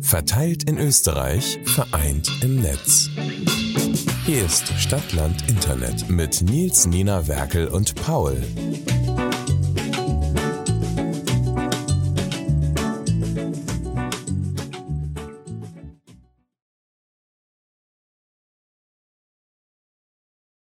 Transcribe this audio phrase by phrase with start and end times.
[0.00, 3.10] Verteilt in Österreich, vereint im Netz.
[4.24, 8.40] Hier ist Stadtland Internet mit Nils, Nina, Werkel und Paul.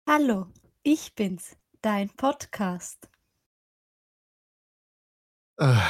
[0.06, 0.46] Hallo,
[0.84, 3.08] ich bin's, dein Podcast.
[5.56, 5.82] Aber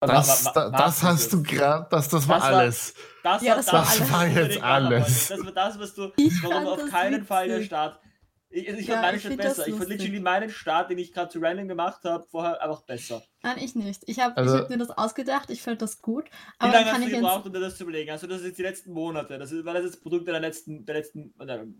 [0.00, 2.58] Das, wa- wa- da, was das ist hast du gerade, das, das war Das war-
[2.58, 2.94] alles.
[3.22, 4.00] Das Ja, war das das, war alles.
[4.00, 5.28] was war ich jetzt alles.
[5.28, 7.66] Das war das, was du, Ich warum auf keinen Fall der witzig.
[7.68, 8.00] Start.
[8.52, 9.68] Ich, ich Ja, fand meinen Start besser.
[9.68, 13.22] Ich fand literally meinen Start, den ich gerade zu random gemacht habe, vorher einfach besser.
[13.42, 14.02] Nein, ich nicht.
[14.06, 16.24] Ich habe Also- ich hab mir das ausgedacht, ich fand das gut.
[16.24, 18.10] Wie Aber lange dann kann hast du ich gebraucht, um dir das zu überlegen?
[18.10, 19.38] Also das ist jetzt die letzten Monate.
[19.38, 21.74] Das ist, war das jetzt Produkt der letzten, der letzten, wann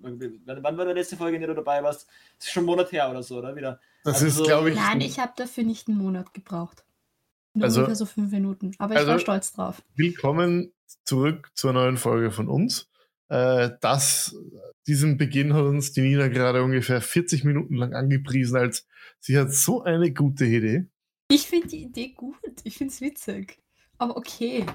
[0.62, 2.06] wann war die letzte Folge, in der du dabei warst?
[2.38, 3.80] Das ist schon ein Monat her oder so, oder wieder?
[4.04, 6.84] Das Also ist, so- glaube ich, Nein, ich habe dafür nicht einen Monat gebraucht.
[7.54, 8.72] Nur Also- ungefähr so fünf Minuten.
[8.78, 9.82] Aber ich also- war stolz drauf.
[9.94, 10.72] willkommen
[11.04, 12.88] zurück zur neuen Folge von uns.
[13.28, 14.36] Äh, das,
[14.86, 18.86] diesen Beginn hat uns die Nina gerade ungefähr 40 Minuten lang angepriesen, als
[19.20, 20.86] sie hat so eine gute Idee.
[21.28, 22.34] Ich finde die Idee gut.
[22.64, 23.58] Ich finde es witzig.
[23.98, 24.66] Aber okay.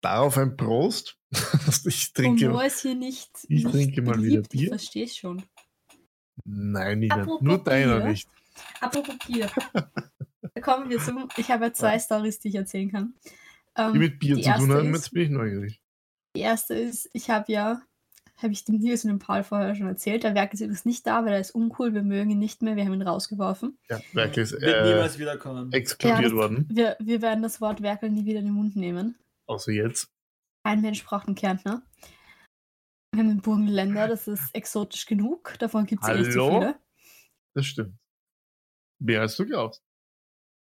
[0.00, 1.16] Darauf ein Prost.
[1.86, 2.48] ich trinke.
[2.48, 3.30] Humor ist hier nicht.
[3.48, 4.48] ich nicht trinke mal wieder beliebt.
[4.50, 4.62] Bier.
[4.62, 5.42] Ich verstehe schon.
[6.44, 8.08] Nein, Nina, Apropos nur deiner Bier.
[8.10, 8.28] nicht.
[8.80, 9.50] Apropos Bier.
[10.54, 11.28] Da kommen wir zum.
[11.36, 13.14] Ich habe ja zwei Stories, die ich erzählen kann.
[13.76, 15.82] Ähm, Die mit Bier die zu tun haben, ist- jetzt bin ich neugierig.
[16.36, 17.82] Die erste ist, ich habe ja,
[18.36, 21.06] habe ich dem Nils und dem Paul vorher schon erzählt, der Werk ist übrigens nicht
[21.06, 23.78] da, weil er ist uncool, wir mögen ihn nicht mehr, wir haben ihn rausgeworfen.
[23.88, 25.72] Ja, wirklich Wird äh, niemals wiederkommen.
[25.72, 26.66] explodiert Ja, worden.
[26.70, 29.16] Wir, wir werden das Wort Werkel nie wieder in den Mund nehmen.
[29.46, 30.10] Außer jetzt.
[30.64, 31.82] Ein Mensch braucht einen Kärntner.
[33.14, 36.60] Wir haben den Burgenländer, das ist exotisch genug, davon gibt es eh nicht so Hallo?
[36.60, 36.78] viele.
[37.54, 37.98] Das stimmt.
[39.02, 39.82] Mehr als du glaubst.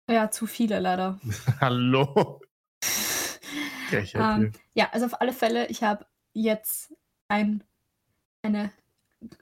[0.10, 1.20] Ja, zu viele leider.
[1.62, 2.42] Hallo.
[3.92, 6.94] Ähm, ja, also auf alle Fälle, ich habe jetzt
[7.28, 7.64] ein,
[8.42, 8.72] eine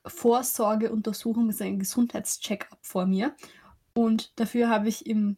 [0.06, 3.36] Vorsorgeuntersuchung, das ist ein Gesundheitscheckup vor mir.
[3.94, 5.38] Und dafür habe ich im,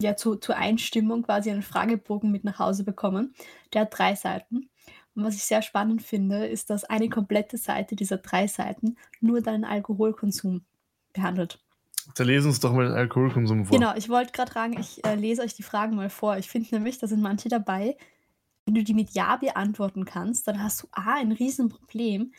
[0.00, 3.34] ja, zu, zur Einstimmung quasi einen Fragebogen mit nach Hause bekommen.
[3.72, 4.70] Der hat drei Seiten.
[5.14, 9.40] Und was ich sehr spannend finde, ist, dass eine komplette Seite dieser drei Seiten nur
[9.40, 10.64] deinen Alkoholkonsum
[11.12, 11.60] behandelt.
[12.14, 13.78] Da lesen uns doch mal den Alkoholkonsum vor.
[13.78, 16.36] Genau, ich wollte gerade sagen, ich äh, lese euch die Fragen mal vor.
[16.36, 17.96] Ich finde nämlich, da sind manche dabei,
[18.64, 22.32] wenn du die mit Ja beantworten kannst, dann hast du A, ein Riesenproblem,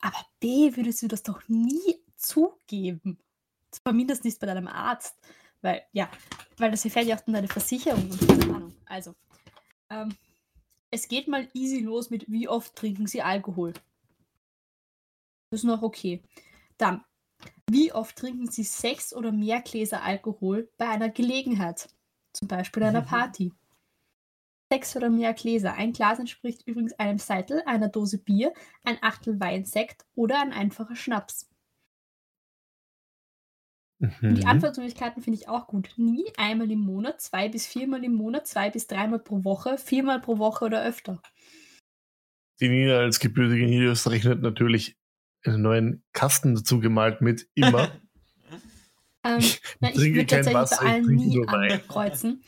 [0.00, 3.18] aber B, würdest du das doch nie zugeben.
[3.70, 5.16] Zumindest nicht bei deinem Arzt.
[5.62, 6.10] Weil, ja,
[6.58, 8.74] weil das erfährt ja auch deine Versicherung und keine Ahnung.
[8.84, 9.14] Also,
[9.90, 10.14] ähm,
[10.90, 13.72] es geht mal easy los mit, wie oft trinken Sie Alkohol?
[15.50, 16.22] Das ist noch okay.
[16.78, 17.02] Dann,
[17.70, 21.88] wie oft trinken Sie sechs oder mehr Gläser Alkohol bei einer Gelegenheit?
[22.32, 23.06] Zum Beispiel einer Mhm.
[23.06, 23.52] Party.
[24.72, 25.74] Sechs oder mehr Gläser.
[25.74, 28.52] Ein Glas entspricht übrigens einem Seitel, einer Dose Bier,
[28.82, 31.48] ein Achtel Weinsekt oder ein einfacher Schnaps.
[34.28, 34.48] Und die Mhm.
[34.48, 35.94] Antwortmöglichkeiten finde ich auch gut.
[35.96, 40.20] Nie einmal im Monat, zwei bis viermal im Monat, zwei bis dreimal pro Woche, viermal
[40.20, 41.22] pro Woche oder öfter.
[42.60, 44.96] Die Nina als gebürtige Niederösterreicherin hat natürlich
[45.44, 47.90] einen neuen Kasten dazu gemalt mit immer.
[49.26, 51.46] Ähm, Ich na, ich trinke würde kein tatsächlich Wasser, bei ich allen trinke nie nur
[51.46, 51.72] Wein.
[51.72, 52.44] ankreuzen.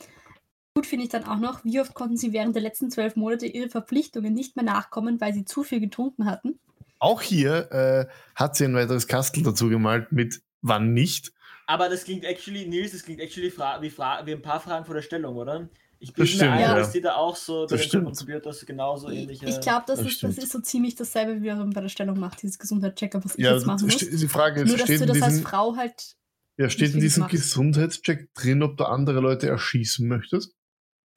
[0.75, 3.47] Gut finde ich dann auch noch, wie oft konnten Sie während der letzten zwölf Monate
[3.47, 6.61] Ihre Verpflichtungen nicht mehr nachkommen, weil Sie zu viel getrunken hatten?
[6.99, 11.33] Auch hier äh, hat sie ein weiteres Kastel dazu gemalt mit wann nicht.
[11.67, 14.85] Aber das klingt actually, Nils, das klingt actually fra wie, fra wie ein paar Fragen
[14.85, 15.71] vor der Stellung, oder?
[16.09, 16.75] Ich Das bin mir stimmt, ein, ja.
[16.75, 18.17] dass die da auch so Das bei den stimmt.
[18.17, 19.47] Computer genauso ähnliche.
[19.47, 22.19] ich glaube, das, das ist, das ist so ziemlich dasselbe, wie man bei der Stellung
[22.21, 23.97] macht, dieses Gesundheitschecker, was ich Ja, jetzt machen muss.
[23.99, 26.17] die Frage ist, Nur, dass du in das als Frau halt.
[26.59, 27.27] ja, steht in diesem.
[27.27, 30.55] Gesundheitscheck drin, ob du andere Leute erschießen möchtest?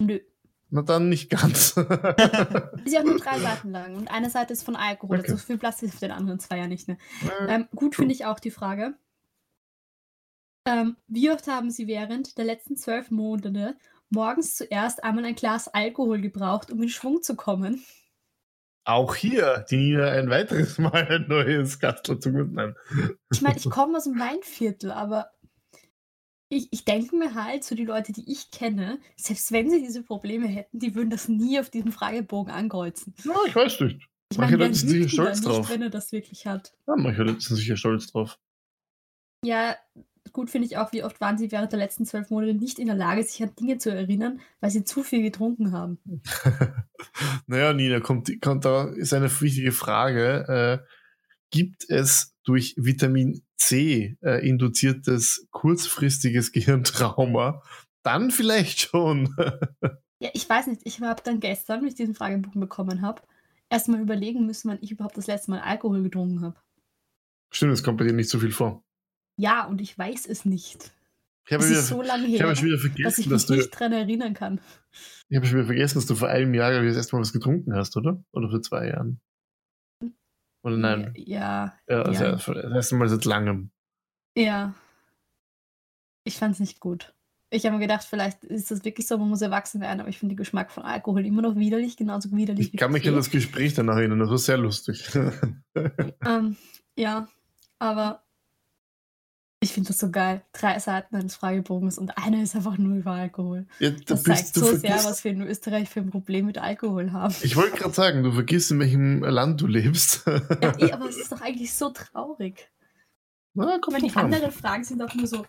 [0.02, 0.20] Nö.
[0.72, 1.70] Na dann nicht ganz.
[1.70, 5.18] Ist ja auch nur drei Seiten lang und eine Seite ist von Alkohol.
[5.20, 5.32] Okay.
[5.32, 6.88] Also so viel Platz ist auf den anderen zwei ja nicht.
[6.88, 6.98] Ne?
[7.48, 8.94] Ähm, gut finde ich auch die Frage.
[10.68, 13.76] Ähm, wie oft haben Sie während der letzten zwölf Monate
[14.10, 17.84] morgens zuerst einmal ein Glas Alkohol gebraucht, um in Schwung zu kommen?
[18.86, 22.76] Auch hier, die Nina ein weiteres Mal ein neues Kastel dazu gemalt.
[23.32, 25.32] Ich meine, ich komme aus dem Weinviertel, aber
[26.50, 30.02] ich, ich denke mir halt, so die Leute, die ich kenne, selbst wenn sie diese
[30.02, 33.14] Probleme hätten, die würden das nie auf diesem Fragebogen ankreuzen.
[33.24, 34.08] Ja, ich weiß nicht.
[34.32, 35.70] Ich Manche meine, Leute sind sicher stolz nicht, drauf.
[35.70, 36.74] wenn er das wirklich hat?
[36.88, 38.40] Ja, manche Leute sind sicher stolz drauf.
[39.46, 39.76] Ja,
[40.34, 42.88] gut finde ich auch, wie oft waren sie während der letzten zwölf Monate nicht in
[42.88, 46.00] der Lage, sich an Dinge zu erinnern, weil sie zu viel getrunken haben.
[47.48, 50.82] naja, Nina, kommt, kommt da ist eine wichtige Frage.
[50.84, 50.88] Äh,
[51.52, 57.62] gibt es durch Vitamin C äh, induziertes kurzfristiges Gehirntrauma
[58.04, 59.36] dann vielleicht schon.
[60.22, 60.82] Ja, ich weiß nicht.
[60.84, 63.22] Ich habe dann gestern, als ich diesen Fragebogen bekommen habe,
[63.70, 66.60] erstmal überlegen müssen, wann ich überhaupt das letzte Mal Alkohol getrunken habe.
[67.52, 68.84] Stimmt, es kommt bei dir nicht so viel vor.
[69.40, 70.92] Ja, und ich weiß es nicht.
[71.48, 73.46] Ich habe wieder, so lange ich habe her, schon wieder dass ich vergessen, mich dass
[73.46, 74.60] du, nicht dran erinnern kann.
[75.30, 77.32] ich habe schon wieder vergessen, dass du vor einem Jahr ich, das erste Mal was
[77.32, 78.22] getrunken hast, oder?
[78.34, 79.22] Oder vor zwei Jahren?
[80.62, 81.14] Oder nein?
[81.16, 82.32] Ja, Ja, also ja.
[82.32, 83.72] das erste Mal seit langem.
[84.36, 84.74] ja.
[86.26, 87.16] Ich fand es nicht gut.
[87.50, 90.20] Ich habe mir gedacht, vielleicht ist das wirklich so, man muss erwachsen werden, aber ich
[90.20, 93.32] finde den Geschmack von Alkohol immer noch widerlich, genauso widerlich Ich kann mich an das
[93.32, 95.10] Gespräch danach erinnern, das war sehr lustig.
[96.26, 96.58] Ähm,
[96.96, 97.28] ja,
[97.80, 98.22] aber
[99.62, 100.42] ich finde das so geil.
[100.54, 103.68] Drei Seiten eines Fragebogens und einer ist einfach nur über Alkohol.
[103.80, 106.58] ja, da Das zeigt so sehr, vergisst- was wir in Österreich für ein Problem mit
[106.58, 107.36] Alkohol haben.
[107.42, 110.26] Ich wollte gerade sagen, du vergisst, in welchem Land du lebst.
[110.26, 112.70] Ja, eh, aber es ist doch eigentlich so traurig.
[113.54, 114.26] Na, Ich kommt meine, die an.
[114.26, 115.46] anderen Fragen sind auch nur so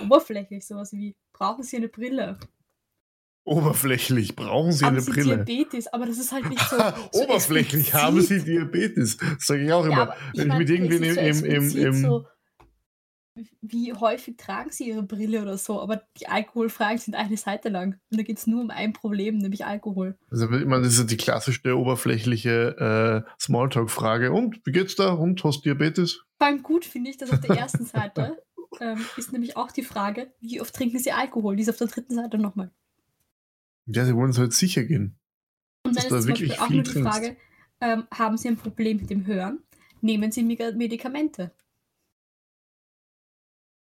[0.00, 2.38] oberflächlich, sowas wie, brauchen Sie eine Brille?
[3.44, 5.44] Oberflächlich brauchen Sie haben eine Sie Brille.
[5.44, 5.88] Diabetes?
[5.92, 6.76] Aber das ist halt nicht so.
[7.12, 7.94] so Oberflächlich explizit.
[7.94, 9.18] haben Sie Diabetes.
[9.40, 10.02] Sage ich auch Ja, immer.
[10.02, 12.26] aber Wenn ich mit irgendwen es im, im, im, im so,
[13.62, 17.98] wie häufig tragen Sie Ihre Brille oder so, aber die Alkoholfragen sind eine Seite lang.
[18.10, 20.16] Und da geht es nur um ein Problem, nämlich Alkohol.
[20.30, 24.32] also, ich meine, das ist die klassischste oberflächliche äh, Smalltalk-Frage.
[24.32, 25.12] Und, wie geht's da?
[25.12, 26.24] Und, hast Diabetes?
[26.38, 28.42] Vor allem gut finde ich, dass auf der ersten Seite
[28.80, 31.56] ähm, ist nämlich auch die Frage, wie oft trinken Sie Alkohol?
[31.56, 32.70] Die ist auf der dritten Seite nochmal.
[33.86, 35.18] Ja, sie wollen es halt sicher gehen.
[35.84, 37.12] Und dann ist du zum wirklich Beispiel auch nur die trinkst.
[37.12, 37.36] Frage,
[37.80, 39.60] ähm, haben Sie ein Problem mit dem Hören?
[40.00, 41.52] Nehmen Sie Medikamente?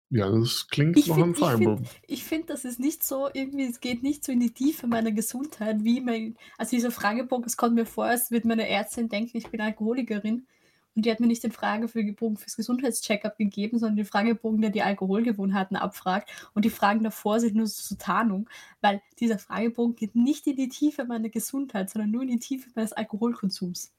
[0.10, 1.88] Ja, das klingt Ich nach einem ich find- Fragebogen.
[2.08, 5.12] Ich finde, das ist nicht so, irgendwie, es geht nicht so in die Tiefe meiner
[5.12, 9.36] Gesundheit, wie mein, also dieser Fragebogen, es kommt mir vor, als würde meine Ärztin denken,
[9.38, 10.48] ich bin Alkoholikerin.
[10.96, 14.82] Und die hat mir nicht den Fragebogen fürs Gesundheitscheckup gegeben, sondern den Fragebogen, der die
[14.82, 16.28] Alkoholgewohnheiten abfragt.
[16.56, 18.50] Und die Fragen davor sind nur so zur Tarnung,
[18.82, 22.72] weil dieser Fragebogen geht nicht in die Tiefe meiner Gesundheit, sondern nur in die Tiefe
[22.74, 23.92] meines Alkoholkonsums.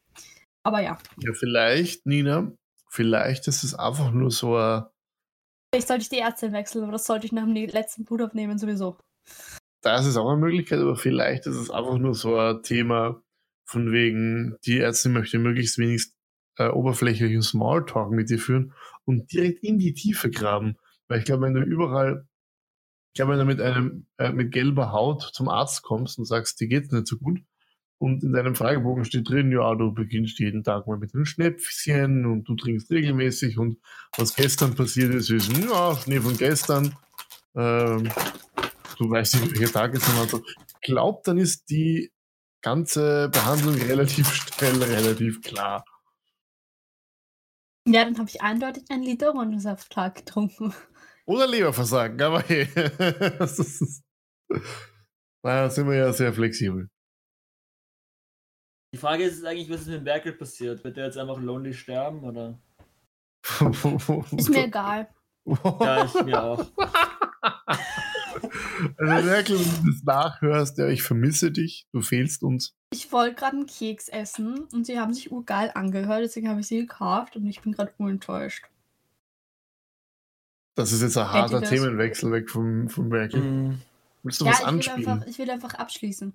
[0.65, 2.51] Aber ja, Ja, vielleicht, Nina,
[2.89, 4.83] vielleicht ist es einfach nur so ein,
[5.71, 8.59] vielleicht sollte ich die Ärztin wechseln, aber das sollte ich nach dem letzten Blut aufnehmen
[8.59, 8.99] sowieso.
[9.83, 13.23] das ist auch eine Möglichkeit, aber vielleicht ist es einfach nur so ein Thema
[13.65, 16.07] von wegen, die Ärztin möchte möglichst wenig
[16.57, 18.73] äh, oberflächlichen Smalltalk mit dir führen
[19.05, 20.77] und direkt in die Tiefe graben.
[21.07, 22.27] Weil ich glaube, wenn du überall,
[23.13, 26.61] ich glaube, wenn du mit einem, äh, mit gelber Haut zum Arzt kommst und sagst,
[26.61, 27.41] dir geht's nicht so gut,
[27.99, 32.27] und in deinem Fragebogen steht drin, ja, du beginnst jeden Tag mal mit einem Schnäpschen
[32.27, 33.79] und du trinkst regelmäßig und
[34.17, 36.95] was gestern passiert ist, ist, ja, Schnee von gestern,
[37.57, 38.09] ähm,
[38.99, 40.43] du weißt nicht, welcher Tag ist und so.
[40.81, 42.13] Glaub, dann ist die
[42.63, 45.85] ganze Behandlung relativ schnell, relativ klar.
[47.85, 50.75] Ja, dann habe ich eindeutig einen Liter Orangensaft getrunken.
[51.25, 52.69] Oder Leberversagen, aber hey.
[53.39, 54.03] ist,
[55.43, 56.89] da sind wir ja sehr flexibel.
[58.95, 60.83] Die Frage ist eigentlich, was ist mit dem Berkel passiert?
[60.83, 62.59] Wird der jetzt einfach lonely sterben oder?
[64.37, 65.09] Ist mir egal.
[65.45, 66.67] Ja, ich mir auch.
[68.97, 72.75] Also Merkel, wenn du das nachhörst, ja, ich vermisse dich, du fehlst uns.
[72.93, 76.67] Ich wollte gerade einen Keks essen und sie haben sich urgeil angehört, deswegen habe ich
[76.67, 78.65] sie gekauft und ich bin gerade unenttäuscht.
[80.77, 83.41] Das ist jetzt ein harter Themenwechsel weg vom, vom Merkel.
[83.41, 83.83] Mhm.
[84.23, 85.09] Willst du ja, was ich will, anspielen?
[85.09, 86.33] einfach, ich will einfach abschließen.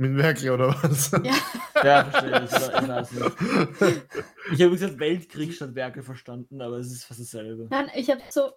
[0.00, 1.10] Mit Merkel oder was?
[1.10, 1.34] Ja,
[1.84, 4.02] Ja, verstehe ich.
[4.52, 7.66] Ich habe gesagt Weltkrieg statt Werke verstanden, aber es ist fast dasselbe.
[7.70, 8.52] nein, ich habe so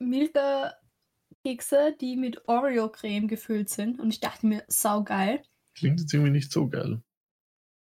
[0.00, 5.42] Milka-Kekse, die mit Oreo-Creme gefüllt sind und ich dachte mir, saugeil.
[5.76, 7.00] Klingt jetzt irgendwie nicht so geil.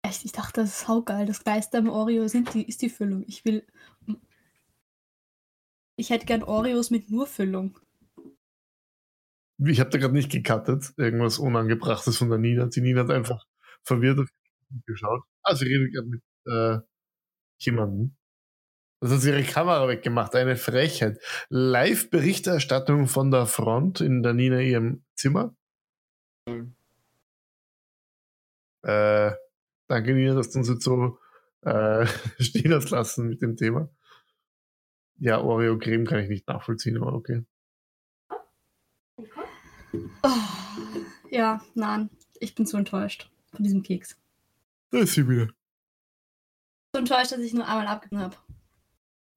[0.02, 1.24] Echt, ich dachte, das ist saugeil.
[1.26, 3.24] Das Geiste am Oreo sind die, ist die Füllung.
[3.26, 3.66] Ich will.
[5.96, 7.78] Ich hätte gern Oreos mit nur Füllung.
[9.66, 12.66] Ich habe da gerade nicht gecuttet, irgendwas Unangebrachtes von der Nina.
[12.66, 13.44] Die Nina hat einfach
[13.82, 14.28] verwirrt auf
[14.86, 15.22] geschaut.
[15.42, 16.78] Ah, sie redet gerade mit äh,
[17.58, 18.16] jemandem.
[19.00, 21.18] Das hat sie ihre Kamera weggemacht, eine Frechheit.
[21.48, 25.54] Live-Berichterstattung von der Front in der Nina ihrem Zimmer.
[28.82, 29.32] Äh,
[29.88, 31.18] danke Nina, dass du uns jetzt so
[31.62, 32.06] äh,
[32.38, 33.90] stehen hast lassen mit dem Thema.
[35.18, 37.44] Ja, Oreo-Creme kann ich nicht nachvollziehen, aber okay.
[40.22, 40.28] Oh,
[41.30, 44.16] ja, nein, ich bin so enttäuscht von diesem Keks.
[44.90, 45.48] Da ist sie wieder.
[46.92, 48.36] So enttäuscht, dass ich nur einmal abgegeben habe.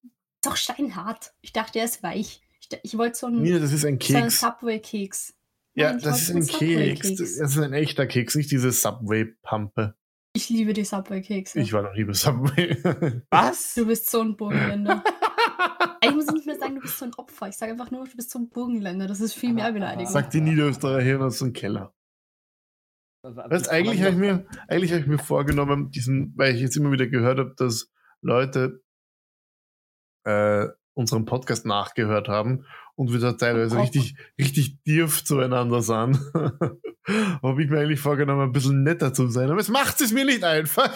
[0.04, 1.34] Ist doch steinhart.
[1.42, 2.42] Ich dachte, er ist weich.
[2.60, 4.40] Ich, ich wollte so einen, Nina, das ist ein so Keks.
[4.40, 5.34] Subway-Keks.
[5.76, 7.16] Ja, das ist ein Keks.
[7.16, 9.96] Das ist ein echter Keks, nicht diese Subway-Pampe.
[10.36, 11.60] Ich liebe die Subway-Kekse.
[11.60, 13.22] Ich war noch nie bei Subway.
[13.30, 13.76] Was?
[13.76, 15.04] Du bist so ein Burgenländer.
[16.02, 17.48] Ich muss nicht mehr sagen, du bist so ein Opfer.
[17.48, 19.08] Ich sage einfach nur, du bist so ein Burgenländer.
[19.08, 20.12] Das ist viel mehr Beleidigung.
[20.12, 21.94] Sagt die Niederösterreicher aus dem Keller.
[23.24, 26.92] Weißt, eigentlich habe ich, mir, eigentlich hab ich mir vorgenommen, diesen, weil ich jetzt immer
[26.92, 27.90] wieder gehört habe, dass
[28.22, 28.82] Leute
[30.26, 32.66] äh, unseren Podcast nachgehört haben
[32.96, 33.82] und wir da teilweise Oh.
[33.82, 36.20] richtig, richtig tief zueinander sind.
[37.08, 39.50] habe ich mir eigentlich vorgenommen, ein bisschen netter zu sein.
[39.50, 40.94] Aber es macht es mir nicht einfach,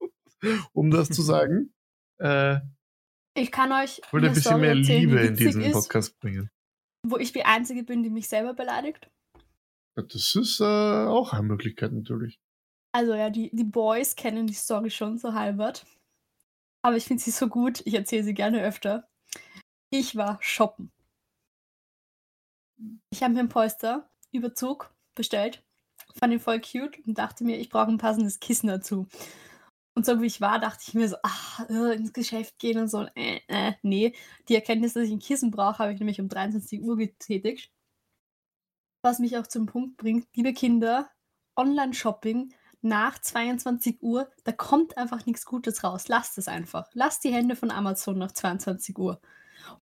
[0.72, 1.72] um das zu sagen.
[2.18, 2.58] Äh,
[3.40, 5.72] Ich kann euch ich wollte ein bisschen Story mehr erzählen, Liebe die in diesen ist,
[5.72, 6.50] Podcast bringen.
[7.06, 9.10] wo ich die Einzige bin, die mich selber beleidigt.
[9.96, 12.38] Ja, Das ist äh, auch eine Möglichkeit natürlich.
[12.92, 15.86] Also ja, die, die Boys kennen die Story schon so halbert.
[16.82, 19.08] Aber ich finde sie so gut, ich erzähle sie gerne öfter.
[19.90, 20.90] Ich war shoppen.
[23.10, 25.64] Ich habe mir einen Polster-Überzug bestellt,
[26.14, 29.08] fand ihn voll cute und dachte mir, ich brauche ein passendes Kissen dazu.
[29.98, 32.86] Und so wie ich war, dachte ich mir so, ach, äh, ins Geschäft gehen und
[32.86, 34.14] so, äh, äh, nee.
[34.48, 37.72] Die Erkenntnis, dass ich ein Kissen brauche, habe ich nämlich um 23 Uhr getätigt.
[39.02, 41.10] Was mich auch zum Punkt bringt, liebe Kinder,
[41.56, 46.06] Online-Shopping nach 22 Uhr, da kommt einfach nichts Gutes raus.
[46.06, 46.88] Lasst es einfach.
[46.92, 49.20] Lasst die Hände von Amazon nach 22 Uhr.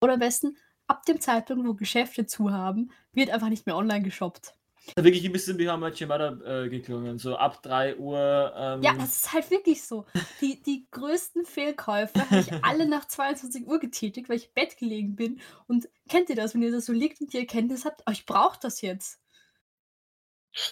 [0.00, 0.56] Oder am besten,
[0.86, 4.54] ab dem Zeitpunkt, wo Geschäfte zu haben, wird einfach nicht mehr online geshoppt.
[4.94, 7.18] Wirklich ein bisschen wie How Mother äh, geklungen.
[7.18, 8.52] So ab 3 Uhr.
[8.56, 10.06] Ähm, Ja, das ist halt wirklich so.
[10.40, 14.76] Die, die größten Fehlkäufe habe ich alle nach 22 Uhr getätigt, weil ich im Bett
[14.76, 15.40] gelegen bin.
[15.66, 18.26] Und kennt ihr das, wenn ihr das so liegt und die Erkenntnis habt, oh, ich
[18.26, 19.20] brauche das jetzt.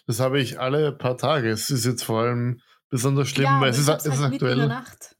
[0.06, 1.50] Das habe ich alle paar Tage.
[1.50, 4.46] Es ist jetzt vor allem besonders schlimm, ja, weil es ist, es ist halt mitten
[4.46, 4.68] in der aktuell.
[4.68, 5.16] Nacht.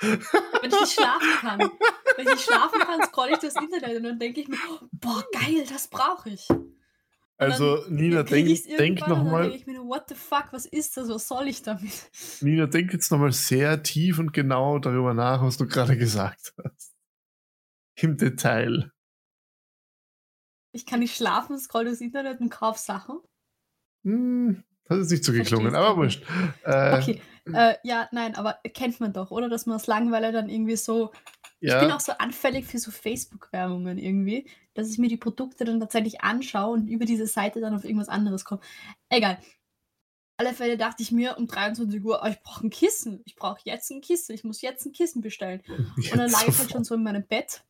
[0.00, 1.70] Wenn ich nicht schlafen kann.
[2.16, 4.58] Wenn ich schlafen kann, scroll ich das Internet und dann denke ich mir,
[4.92, 6.48] boah, geil, das brauche ich.
[7.38, 11.08] also, Nina, denk, denk nochmal, denke ich mir, nur, what the fuck, was ist das,
[11.08, 12.10] was soll ich damit?
[12.40, 16.94] Nina, denk jetzt nochmal sehr tief und genau darüber nach, was du gerade gesagt hast.
[17.96, 18.90] Im Detail.
[20.72, 23.20] Ich kann nicht schlafen, scroll das Internet und kauf Sachen.
[24.04, 26.22] Hm, das ist nicht so geklungen, aber wurscht.
[26.64, 29.48] Äh, Okay, äh, ja, nein, aber kennt man doch, oder?
[29.48, 31.12] Dass man aus Langeweile dann irgendwie so.
[31.60, 35.64] Ich bin ja, auch so anfällig für so Facebook-Werbungen irgendwie, dass ich mir die Produkte
[35.64, 38.60] dann tatsächlich anschaue und über diese Seite dann auf irgendwas anderes komme.
[39.08, 39.38] Egal.
[39.38, 39.60] Auf
[40.38, 43.22] alle Fälle dachte ich mir um 23 Uhr, oh, ich brauche ein Kissen.
[43.24, 44.34] Ich brauche jetzt ein Kissen.
[44.34, 45.62] Ich muss jetzt ein Kissen bestellen.
[45.68, 47.64] Und dann jetzt lag ich halt schon so in meinem Bett.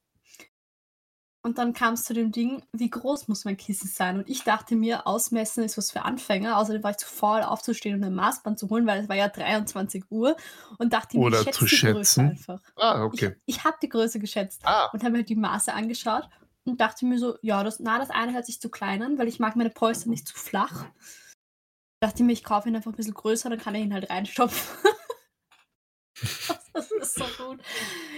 [1.47, 4.19] Und dann kam es zu dem Ding, wie groß muss mein Kissen sein?
[4.19, 6.59] Und ich dachte mir, ausmessen ist was für Anfänger.
[6.59, 9.29] Außerdem war ich zu faul aufzustehen und ein Maßband zu holen, weil es war ja
[9.29, 10.37] 23 Uhr.
[10.79, 12.31] Und dachte mir, ich schätze zu die Größe schätzen.
[12.31, 12.61] einfach.
[12.75, 13.37] Ah, okay.
[13.47, 16.29] Ich, ich habe die Größe geschätzt Ah, und habe mir halt die Maße angeschaut
[16.65, 19.29] und dachte mir so, ja, das, na, das eine hört sich zu klein an, weil
[19.29, 20.87] ich mag meine Polster nicht zu flach.
[22.01, 24.79] Dachte mir, ich kaufe ihn einfach ein bisschen größer, dann kann ich ihn halt reinstopfen.
[26.73, 27.61] das ist so gut.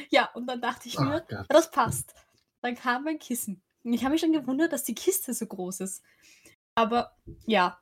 [0.08, 2.14] Ja, und dann dachte ich oh mir, ja, das passt.
[2.68, 3.62] Dann kam mein Kissen.
[3.82, 6.04] Und ich habe mich schon gewundert, dass die Kiste so groß ist.
[6.74, 7.80] Aber ja,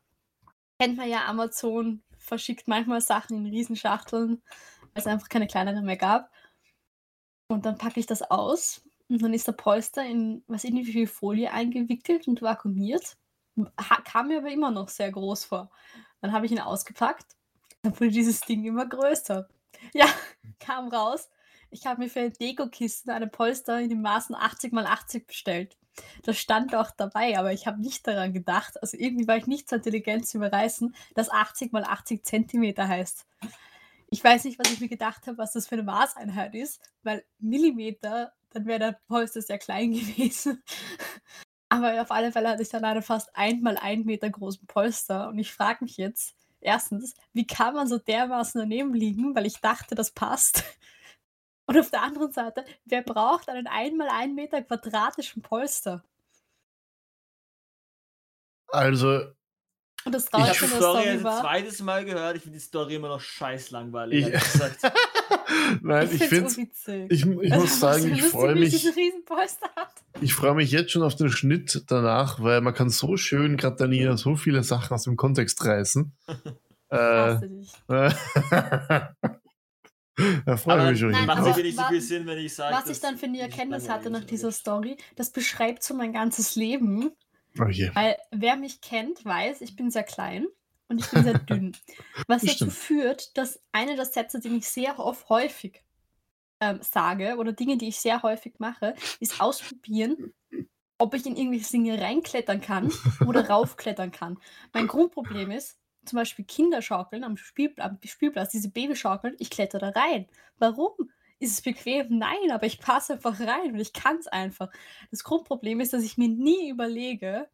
[0.80, 5.96] kennt man ja, Amazon verschickt manchmal Sachen in Riesenschachteln, weil es einfach keine kleineren mehr
[5.96, 6.30] gab.
[7.48, 10.84] Und dann packe ich das aus und dann ist der Polster in, weiß ich wie
[10.84, 13.16] viel Folie eingewickelt und vakuumiert.
[14.04, 15.72] Kam mir aber immer noch sehr groß vor.
[16.20, 17.26] Dann habe ich ihn ausgepackt.
[17.82, 19.48] Dann wurde dieses Ding immer größer.
[19.94, 20.06] Ja,
[20.60, 21.28] kam raus.
[21.78, 25.76] Ich habe mir für ein Deko-Kisten eine Polster in den Maßen 80 x 80 bestellt.
[26.22, 28.80] Das stand auch dabei, aber ich habe nicht daran gedacht.
[28.80, 33.26] Also irgendwie war ich nicht so intelligent zu überreißen, dass 80 x 80 Zentimeter heißt.
[34.08, 37.26] Ich weiß nicht, was ich mir gedacht habe, was das für eine Maßeinheit ist, weil
[37.38, 40.62] Millimeter, dann wäre der Polster sehr klein gewesen.
[41.68, 45.28] Aber auf alle Fälle hatte ich dann einen fast ein mal ein Meter großen Polster
[45.28, 49.60] und ich frage mich jetzt, erstens, wie kann man so dermaßen daneben liegen, weil ich
[49.60, 50.64] dachte, das passt.
[51.66, 56.04] Und auf der anderen Seite, wer braucht einen ein mal ein Meter quadratischen Polster?
[58.68, 59.22] Also,
[60.04, 62.36] Und das Ich habe die Story ein zweites Mal gehört.
[62.36, 64.26] Ich finde die Story immer noch scheiß langweilig.
[64.28, 64.34] Ich-
[65.82, 66.50] nein, ich ich finde
[67.08, 68.86] ich, ich Also, muss sagen, ich freue mich,
[70.20, 73.76] ich freue mich jetzt schon auf den Schnitt danach, weil man kann so schön, gerade
[73.76, 76.12] Daniela, so viele Sachen aus dem Kontext reißen.
[76.90, 77.38] äh.
[80.46, 81.10] da freue ich mich schon.
[81.10, 82.74] Nein, macht aber- sicher nicht so viel Sinn, wenn ich sage.
[82.74, 86.56] Was ich dann für eine Erkenntnis hatte nach dieser Story, das beschreibt so mein ganzes
[86.56, 87.10] Leben.
[87.58, 87.62] Oh.
[87.64, 90.46] Weil wer mich kennt, weiß, ich bin sehr klein
[90.88, 91.76] und ich bin sehr dünn.
[92.26, 92.72] Was Das dazu stimmt.
[92.72, 95.82] führt, dass eine der Sätze, die ich sehr oft häufig
[96.60, 100.32] ähm, sage oder Dinge, die ich sehr häufig mache, ist ausprobieren,
[100.98, 102.90] ob ich in irgendwelche Dinge reinklettern kann
[103.26, 104.38] oder raufklettern kann.
[104.72, 105.76] Mein Grundproblem ist,
[106.06, 110.26] zum Beispiel Kinderschaukeln am, Spiel, am Spielplatz, diese Babyschaukeln, ich kletter da rein.
[110.58, 110.92] Warum?
[111.38, 112.18] Ist es bequem?
[112.18, 114.70] Nein, aber ich passe einfach rein und ich kann es einfach.
[115.10, 117.48] Das Grundproblem ist, dass ich mir nie überlege,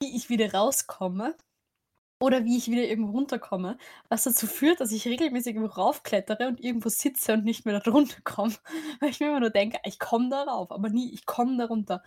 [0.00, 1.36] wie ich wieder rauskomme
[2.22, 3.78] oder wie ich wieder irgendwo runterkomme,
[4.08, 7.80] was dazu führt, dass ich regelmäßig irgendwo raufklettere und irgendwo sitze und nicht mehr da
[7.80, 8.54] drunter komme,
[9.00, 11.66] weil ich mir immer nur denke, ich komme da rauf, aber nie, ich komme da
[11.66, 12.02] runter.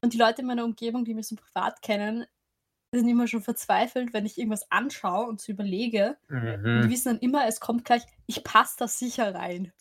[0.00, 2.26] Und die Leute in meiner Umgebung, die mich so privat kennen,
[2.94, 6.16] sind immer schon verzweifelt, wenn ich irgendwas anschaue und so überlege.
[6.28, 6.90] Und die Mhm.
[6.90, 9.72] wissen dann immer, es kommt gleich, ich passe da sicher rein.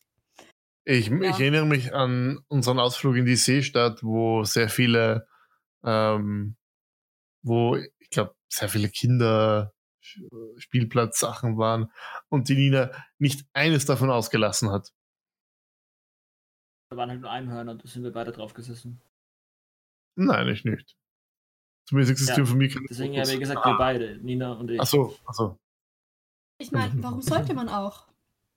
[0.86, 1.22] Ich, Ja.
[1.22, 5.28] ich erinnere mich an unseren Ausflug in die Seestadt, wo sehr viele,
[5.84, 6.56] ähm,
[7.44, 9.74] wo ich glaube, sehr viele Kinder
[10.58, 11.92] Spielplatzsachen waren
[12.30, 14.94] und die Nina nicht eines davon ausgelassen hat.
[16.90, 19.02] Da waren halt nur Einhörner und da sind wir beide drauf gesessen.
[20.16, 20.96] Nein, ich nicht.
[21.88, 23.28] Zumindest existieren Ja, für mich keine Deswegen Fotos.
[23.30, 24.80] habe ich gesagt, wir beide, Nina und ich.
[24.80, 25.58] Achso, achso.
[26.60, 28.08] Ich meine, warum sollte man auch?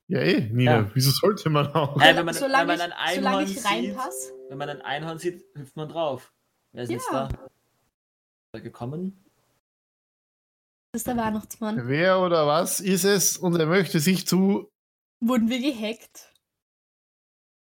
[0.09, 0.91] Ja, eh, Nina, Ja.
[0.95, 2.01] wieso sollte man auch?
[2.01, 4.33] Hey, wenn man- solange, wenn man ich, ein solange Einhorn ich sieht- reinpasse.
[4.49, 6.33] Wenn man ein Einhorn sieht, hüpft man drauf.
[6.73, 7.29] Wer ist jetzt Ja.
[7.29, 7.35] da?
[7.35, 9.25] Ist er gekommen?
[10.93, 11.87] Das ist der Weihnachtsmann.
[11.87, 14.69] Wer oder was ist es und er möchte sich zu.
[15.23, 16.33] Wurden wir gehackt?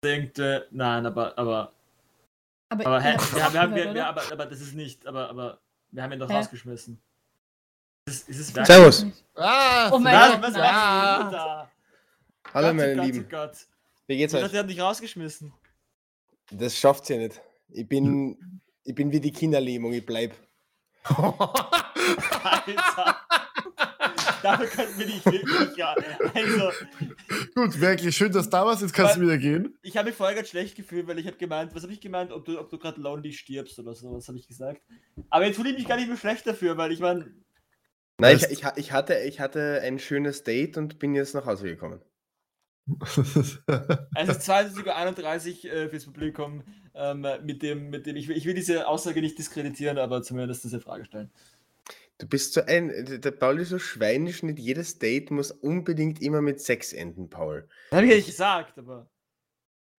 [0.03, 1.73] Denkt, äh, nein, aber, aber,
[2.69, 5.05] Aber, aber, hä, ihr wir, haben- wir, haben- wir, wir, aber, aber das ist nicht,
[5.05, 5.59] aber, aber,
[5.91, 6.35] wir haben ihn doch Hä?
[6.37, 6.99] rausgeschmissen.
[8.07, 8.65] Ist, es- ist?
[8.65, 9.05] Servus.
[9.35, 9.89] Ah!
[9.91, 11.71] Oh mein Was, Gott, was denn da?
[12.53, 13.29] Hallo Gott, meine Gott, Lieben.
[13.29, 13.51] Gott.
[14.07, 14.43] Wie geht's Ich euch?
[14.45, 15.53] dachte, er hat dich rausgeschmissen.
[16.51, 17.41] Das schafft's ja nicht.
[17.69, 20.33] Ich bin, ich bin wie die Kinderlähmung, ich bleib.
[22.43, 23.15] Alter.
[24.43, 25.95] Dafür könnten wir nicht wirklich, ja.
[26.33, 26.71] Also,
[27.55, 28.81] Gut, wirklich schön, dass du da warst.
[28.81, 29.77] Jetzt kannst du Weil- wieder gehen.
[29.81, 32.31] ich habe mich vorher ganz schlecht gefühlt, weil ich habe gemeint, was habe ich gemeint,
[32.31, 34.81] ob du, ob du gerade lonely stirbst oder so, was habe ich gesagt.
[35.29, 37.31] Aber jetzt fühle ich mich gar nicht mehr schlecht dafür, weil ich meine,
[38.19, 41.65] Nein, ich, ich, ich, hatte, ich hatte ein schönes Date und bin jetzt nach Hause
[41.67, 42.01] gekommen.
[43.03, 43.61] es ist
[44.49, 46.63] 22.31 Uhr äh, fürs Publikum,
[46.93, 50.63] ähm, mit dem, mit dem, ich will, ich will diese Aussage nicht diskreditieren, aber zumindest
[50.63, 51.31] diese Frage stellen.
[52.17, 56.41] Du bist so ein, der Paul ist so schweinisch, nicht jedes Date muss unbedingt immer
[56.41, 57.67] mit Sex enden, Paul.
[57.89, 59.09] Das habe ich ja nicht gesagt, aber.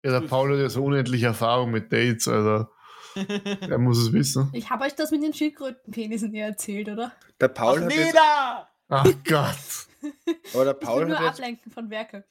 [0.02, 2.66] ja, der Paul hat ja so unendliche Erfahrung mit Dates, also
[3.60, 4.48] er muss es wissen.
[4.54, 7.12] Ich habe euch das mit den Schildkrötenpenissen ja erzählt, oder?
[7.38, 8.68] Der Paul, Ach, hat jetzt, Nina!
[8.88, 9.44] Ach Gott.
[10.54, 12.24] aber der Ich will Paul, nur hat jetzt, ablenken von Werke.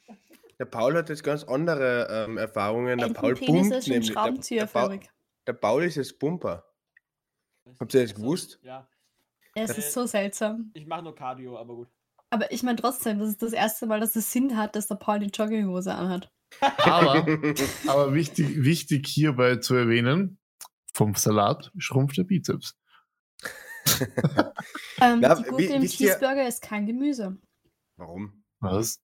[0.57, 2.97] der Paul hat jetzt ganz andere ähm, Erfahrungen.
[2.97, 3.69] Der Paul nämlich.
[3.69, 4.99] Der, der, Paul,
[5.45, 6.65] der Paul ist jetzt Pumper.
[7.79, 8.59] Habt ihr das gewusst?
[8.63, 8.88] Ja,
[9.55, 10.71] Es Äh, ist so seltsam.
[10.73, 11.87] ich mache nur Cardio, aber gut.
[12.29, 14.95] Aber ich meine trotzdem, das ist das erste Mal, dass es Sinn hat, dass der
[14.95, 16.29] Paul die Jogginghose anhat.
[16.77, 17.25] Aber,
[17.87, 20.37] aber wichtig, wichtig hierbei zu erwähnen,
[20.93, 22.77] vom Salat schrumpft der Bizeps.
[25.01, 27.37] Ähm, Na, die Gurke im wisst ihr- Cheeseburger ist kein Gemüse.
[27.97, 28.43] Warum?
[28.61, 28.99] Was?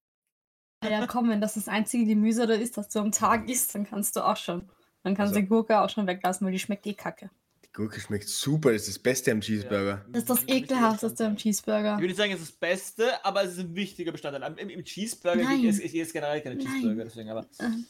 [0.84, 3.76] Ah Ja, komm, wenn das das einzige Gemüse da ist, das du am Tag isst,
[3.76, 4.70] dann kannst du auch schon.
[5.04, 7.30] Dann kannst du Also- die Gurke auch schon weglassen, weil die schmeckt eh kacke.
[7.74, 10.06] Gurke schmeckt super, das ist das Beste am Cheeseburger.
[10.10, 11.94] Das ist das ekelhafteste am Cheeseburger.
[11.96, 14.44] Ich würde nicht sagen, es ist das Beste, aber es ist ein wichtiger Bestandteil.
[14.44, 15.62] Am- Im, im Cheeseburger Nein.
[15.62, 16.66] gibt es, es ist generell keine Nein.
[16.68, 17.48] Cheeseburger, deswegen aber.
[17.60, 17.86] Ähm,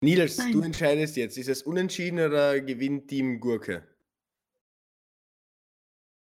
[0.00, 0.52] Nils, Nein.
[0.52, 1.38] du entscheidest jetzt.
[1.38, 3.82] Ist es unentschieden oder gewinnt Team Gurke?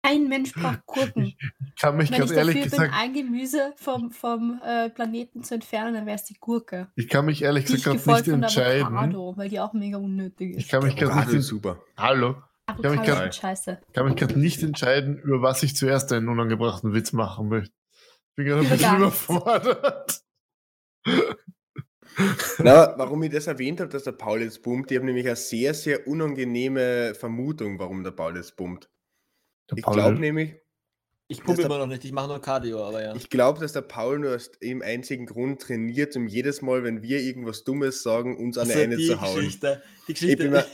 [0.04, 1.26] Ein Mensch braucht Gurken.
[1.26, 1.38] Ich
[1.80, 5.44] kann mich Wenn ganz ich ehrlich dafür bin, gesagt, ein Gemüse vom, vom äh, Planeten
[5.44, 6.88] zu entfernen, dann wäre es die Gurke.
[6.96, 8.86] ich kann mich ehrlich gesagt gerade gefolgt nicht von der entscheiden.
[8.88, 10.72] Avocado, weil die auch mega unnötig Ich ist.
[10.72, 11.82] kann mich gerade nicht, super.
[11.98, 12.36] hallo.
[12.68, 17.74] Ich kann mich gerade nicht entscheiden, über was ich zuerst einen unangebrachten Witz machen möchte.
[18.30, 20.22] Ich bin gerade ein bisschen überfordert.
[22.60, 25.36] Na, warum ich das erwähnt habe, dass der Paul jetzt bummt, ich habe nämlich eine
[25.36, 28.90] sehr, sehr unangenehme Vermutung, warum der Paul jetzt bummt.
[29.72, 30.56] Der Ich glaube nämlich,
[31.28, 33.16] Ich pumpe Das- immer noch nicht, ich mache nur Cardio, aber ja.
[33.16, 37.02] ich glaube, dass der Paul nur aus dem einzigen Grund trainiert, um jedes Mal, wenn
[37.04, 39.36] wir irgendwas Dummes sagen, uns an Also eine die zu hauen.
[39.36, 39.82] Geschichte.
[40.08, 40.50] Die Ich Geschichte.
[40.50, 40.66] mal,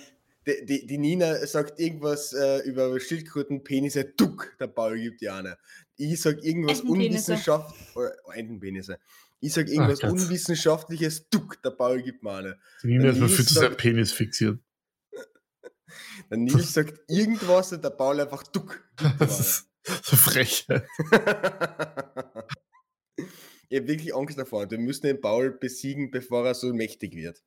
[0.48, 5.30] die, die, die Nina sagt irgendwas äh, über Schildkröten, Penisse, Duck, der Paul gibt die
[5.30, 5.58] eine.
[5.96, 8.98] Ich sag irgendwas unwissenschaftliches, oder oh, Entenpenisse.
[9.40, 10.12] Ich sag irgendwas Gott.
[10.14, 12.58] unwissenschaftliches, Duck, der Paul gibt mir eine.
[12.82, 14.58] Die Nina ist mal sehr sagt- Penis fixiert.
[16.30, 18.84] Der Nils sagt irgendwas und der Paul einfach Duck.
[19.20, 19.70] Das ist
[20.04, 20.68] so frech.
[23.70, 24.72] Ich habe wirklich Angst davor.
[24.72, 27.44] Wir müssen den Paul besiegen, bevor er so mächtig wird.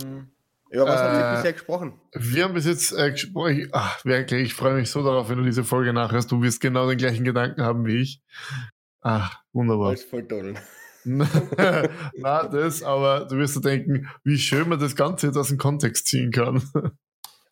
[0.00, 0.30] Hm.
[0.70, 2.00] Über was habt ihr Äh, bisher gesprochen?
[2.14, 3.58] Wir haben bis jetzt äh, gesprochen.
[3.58, 6.30] Ich- Ach, wirklich, ich freue mich so darauf, wenn du diese Folge nachhörst.
[6.30, 8.22] Du wirst genau den gleichen Gedanken haben wie ich.
[9.00, 9.90] Ach, wunderbar.
[9.90, 10.58] Als Volltodeln.
[12.16, 15.58] Na, das, aber du wirst dir denken, wie schön man das Ganze jetzt aus dem
[15.58, 16.62] Kontext ziehen kann.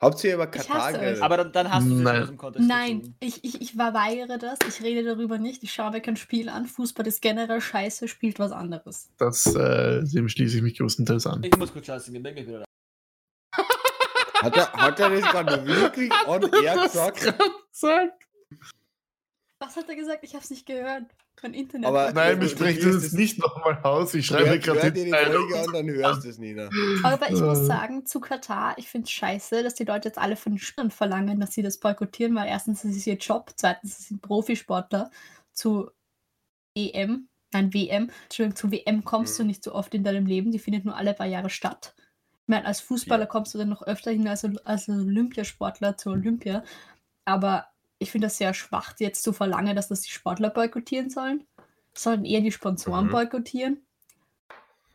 [0.01, 1.21] Habt ihr über Katar geredet?
[1.21, 2.23] Aber dann, dann hast du es Nein.
[2.23, 3.17] aus dem Kontext Nein, gezogen.
[3.21, 4.59] ich, ich, ich verweigere das.
[4.67, 5.63] Ich rede darüber nicht.
[5.63, 6.65] Ich schaue mir kein Spiel an.
[6.65, 9.11] Fußball ist generell scheiße, spielt was anderes.
[9.19, 11.43] Das, äh, dem schließe ich mich größtenteils an.
[11.45, 12.65] Ich muss kurz scheißen gehen, denke ich wieder.
[14.41, 17.37] Hat er, hat er das gerade wirklich on air gesagt?
[17.73, 18.27] Sagt.
[19.59, 20.25] Was hat er gesagt?
[20.25, 21.05] Ich habe es nicht gehört.
[21.43, 21.87] Mein Internet.
[21.89, 24.13] Aber- Nein, du- wir du sprechen liest das es- nicht nochmal aus.
[24.15, 25.11] Ich schreibe gerade die.
[25.11, 26.69] Folge an, dann hörst du es, Nina.
[27.03, 30.37] Aber ich muss sagen, zu Katar, ich finde es scheiße, dass die Leute jetzt alle
[30.37, 33.97] von den Spielern verlangen, dass sie das boykottieren, weil erstens ist es ihr Job, zweitens
[33.99, 35.11] sie sind Profisportler.
[35.53, 35.91] Zu
[36.77, 39.49] EM, nein, WM, Entschuldigung, zu WM kommst du Mhm.
[39.49, 41.95] nicht so oft in deinem Leben, die findet nur alle paar Jahre statt.
[42.43, 43.29] Ich meine, als Fußballer Ja.
[43.29, 46.65] kommst du dann noch öfter hin als, als Olympiasportler zur Olympia.
[47.25, 47.67] Aber
[48.01, 51.47] ich finde das sehr schwach, jetzt zu verlangen, dass das die Sportler boykottieren sollen.
[51.95, 53.11] Sollen eher die Sponsoren Mhm.
[53.11, 53.87] boykottieren.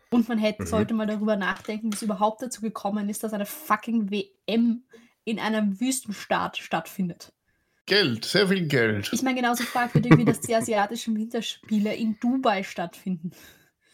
[0.10, 0.68] Und man hätte, Mhm.
[0.68, 4.84] sollte mal darüber nachdenken, wie es überhaupt dazu gekommen ist, dass eine fucking WM
[5.24, 7.32] in einem Wüstenstaat stattfindet.
[7.86, 9.12] Geld, sehr viel Geld.
[9.14, 13.32] Ich meine, genauso fragwürdig wie dass die asiatischen Winterspiele in Dubai stattfinden.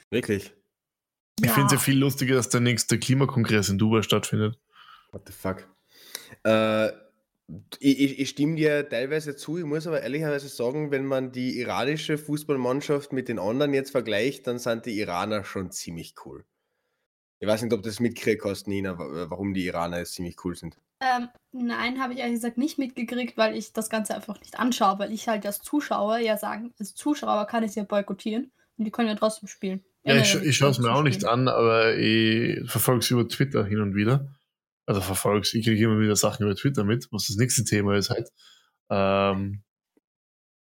[0.10, 0.54] Wirklich?
[1.44, 4.58] Ich finde es ja viel lustiger, dass der nächste Klimakongress in Dubai stattfindet.
[5.12, 5.68] What the fuck?
[6.44, 6.90] Äh,
[7.80, 11.60] ich, ich, ich stimme dir teilweise zu, ich muss aber ehrlicherweise sagen, wenn man die
[11.60, 16.46] iranische Fußballmannschaft mit den anderen jetzt vergleicht, dann sind die Iraner schon ziemlich cool.
[17.40, 20.36] Ich weiß nicht, ob du das mitkriegst hast, Nina, wa- warum die Iraner jetzt ziemlich
[20.46, 20.78] cool sind.
[21.02, 25.00] Ähm, nein, habe ich ehrlich gesagt nicht mitgekriegt, weil ich das Ganze einfach nicht anschaue,
[25.00, 28.86] weil ich halt als Zuschauer ja sagen, als Zuschauer kann ich es ja boykottieren und
[28.86, 29.84] die können ja trotzdem spielen.
[30.04, 33.28] Ja, ich, Ja, ich schaue es mir auch nicht an, aber ich verfolge es über
[33.28, 34.28] Twitter hin und wieder.
[34.86, 38.10] Also verfolge ich kriege immer wieder Sachen über Twitter mit, was das nächste Thema ist
[38.10, 38.30] halt.
[38.90, 39.64] Ähm,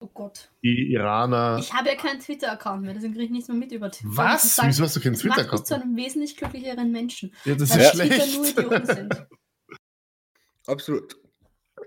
[0.03, 0.49] Oh Gott.
[0.63, 1.57] die Iraner.
[1.59, 4.15] Ich habe ja keinen Twitter-Account mehr, deswegen kriege ich nichts mehr mit über Twitter.
[4.17, 4.41] Was?
[4.43, 5.67] Das sagt- Wieso hast du keinen das Twitter-Account?
[5.67, 7.33] zu einem wesentlich glücklicheren Menschen.
[7.45, 8.35] Ja, das Weil ist Twitter schlecht.
[8.37, 9.27] nur Idioten sind.
[10.67, 11.15] Absolut.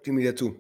[0.01, 0.57] Stimme ich dir zu.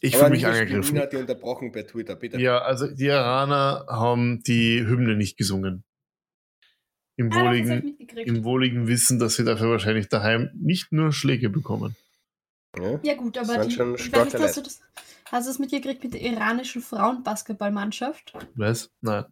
[0.00, 0.98] Ich fühle mich angegriffen.
[0.98, 2.38] Hat dich unterbrochen per Twitter, bitte.
[2.40, 5.84] Ja, also die Iraner haben die Hymne nicht gesungen.
[7.16, 11.12] Im Ah, hab ich wohligen, im wohligen Wissen, dass sie dafür wahrscheinlich daheim nicht nur
[11.12, 11.96] Schläge bekommen.
[12.78, 13.00] Ja.
[13.02, 14.80] Ja gut, aber die, schon ich weiß nicht, starke hast du das,
[15.30, 18.34] hast du das mitgekriegt mit der iranischen Frauenbasketballmannschaft?
[18.54, 18.90] Was?
[19.00, 19.24] Nein.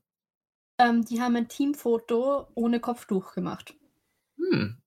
[0.79, 3.75] Ähm, die haben ein Teamfoto ohne Kopftuch gemacht.
[4.39, 4.79] Hm.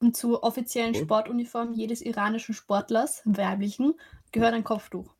[0.00, 1.02] Und zur offiziellen Cool.
[1.02, 3.94] Sportuniform jedes iranischen Sportlers, weiblichen,
[4.32, 5.14] gehört ein Kopftuch.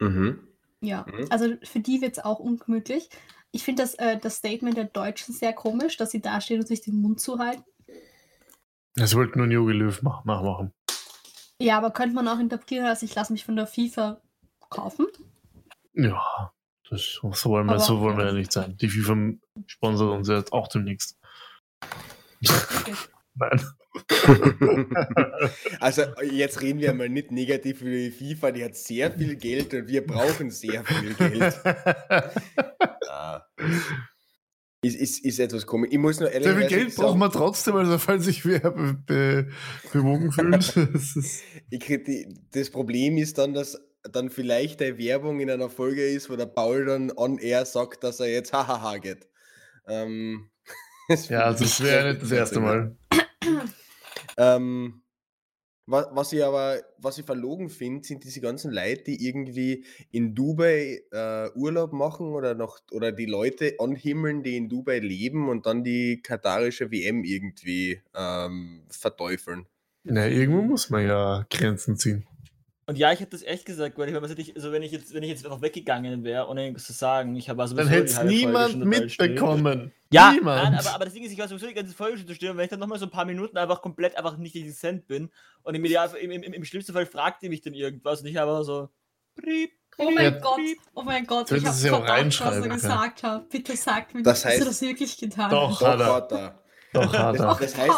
[0.00, 0.40] Mhm.
[0.80, 1.26] Ja, Mhm.
[1.30, 3.10] also für die wird es auch ungemütlich.
[3.50, 6.80] Ich finde das, äh, das Statement der Deutschen sehr komisch, dass sie dastehen und sich
[6.82, 7.64] den Mund zuhalten.
[8.94, 10.72] Das wollte nur ein Jogi Löw mach- nachmachen.
[11.60, 14.20] Ja, aber könnte man auch interpretieren, als ich lasse mich von der FIFA
[14.70, 15.06] kaufen.
[15.94, 16.52] Ja,
[16.90, 18.76] das, so wollen wir, Aber- so wollen wir ja nicht sein.
[18.76, 19.32] Die FIFA
[19.66, 21.16] sponsert uns jetzt auch demnächst.
[21.82, 22.94] Okay.
[23.34, 23.60] Nein.
[25.80, 29.72] Also jetzt reden wir mal nicht negativ über die FIFA, die hat sehr viel Geld
[29.74, 31.58] und wir brauchen sehr viel Geld.
[34.80, 35.90] Ist, ist, ist etwas komisch.
[35.92, 38.94] Ich muss nur Sehr ehrlich viel Geld brauchen wir trotzdem, also falls sich wer be
[38.94, 39.48] be
[39.92, 40.72] bewogen fühlt.
[40.92, 41.42] Das
[42.52, 46.46] das Problem ist dann, dass dann vielleicht eine Werbung in einer Folge ist, wo der
[46.46, 49.28] Paul dann on air sagt, dass er jetzt hahaha geht.
[49.88, 50.50] Ähm,
[51.08, 52.96] das ja, finde das wäre sehr nicht das erste Mal.
[54.36, 55.02] Ähm,
[55.88, 60.34] was, was ich aber, was ich verlogen finde, sind diese ganzen Leute, die irgendwie in
[60.34, 65.64] Dubai äh, Urlaub machen oder noch oder die Leute anhimmeln, die in Dubai leben und
[65.66, 69.66] dann die katarische WM irgendwie ähm, verteufeln.
[70.04, 72.26] Na, irgendwo muss man ja Grenzen ziehen.
[72.88, 74.92] Und ja, ich hätte das echt gesagt, weil ich, was hätte ich, also wenn ich
[74.92, 77.86] jetzt, wenn ich jetzt einfach weggegangen wäre, ohne irgendwas zu sagen, ich habe also Dann
[77.86, 79.92] hätte es niemand mitbekommen.
[80.10, 80.62] Ja, niemand.
[80.62, 82.56] nein, aber, aber das Ding ist, ich war sowieso die ganze Folge schon zu und
[82.56, 85.30] wenn ich dann nochmal so ein paar Minuten einfach komplett einfach nicht existent bin
[85.64, 88.38] und im, Ideal, im, im, im schlimmsten Fall fragt ihr mich dann irgendwas und ich
[88.38, 88.88] habe so.
[89.36, 90.30] Briep, Oh mein Ja.
[90.30, 90.60] Gott,
[90.94, 93.50] oh mein Gott, ich habe verdacht, was er gesagt hat.
[93.50, 95.78] Bitte sagt mir, Das dass du das wirklich getan Doch.
[95.82, 96.00] hast.
[96.00, 96.62] Hat er.
[96.92, 97.56] Doch, hat er.
[97.60, 97.88] Das heißt,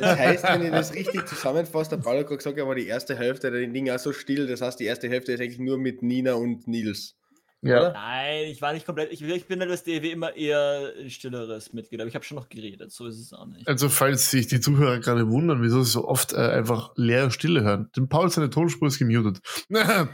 [0.00, 2.86] das heißt, wenn ich das richtig zusammenfasse, der Paul hat gerade gesagt, er war die
[2.86, 4.46] erste Hälfte der Ding auch so still.
[4.46, 7.16] Das heißt, die erste Hälfte ist eigentlich nur mit Nina und Nils.
[7.62, 7.92] Ja.
[7.92, 9.12] Nein, ich war nicht komplett.
[9.12, 12.36] Ich, ich bin halt das DW immer eher ein stilleres Mitglied, aber ich habe schon
[12.36, 13.66] noch geredet, so ist es auch nicht.
[13.66, 17.62] Also, falls sich die Zuhörer gerade wundern, wieso sie so oft äh, einfach leere Stille
[17.62, 17.90] hören.
[17.96, 19.40] Denn Paul seine Tonspur ist gemutet.
[19.68, 20.08] das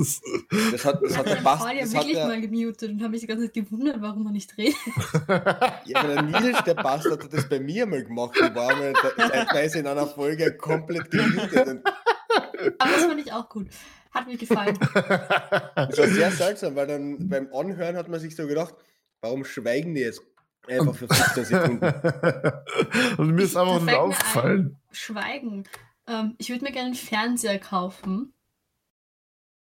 [0.00, 0.22] ist,
[0.72, 2.90] Das hat, das Ich hat habe der Bast, Paul ja das wirklich der, mal gemutet
[2.90, 4.76] und habe mich die ganze Zeit gewundert, warum er nicht redet.
[5.84, 8.36] Ja, aber der Nils, der Bastard, hat das bei mir mal gemacht.
[8.36, 11.82] Ich war mal zeitweise in einer Folge komplett gemutet.
[12.78, 13.66] Aber das fand ich auch gut.
[14.12, 14.76] Hat mir gefallen.
[14.80, 18.74] das war sehr seltsam, weil dann beim Anhören hat man sich so gedacht,
[19.20, 20.22] warum schweigen die jetzt?
[20.68, 21.84] Einfach für 15 Sekunden.
[23.18, 24.76] Und mir ist einfach nur aufgefallen.
[24.92, 25.64] Schweigen.
[26.06, 28.34] Ähm, ich würde mir gerne einen Fernseher kaufen.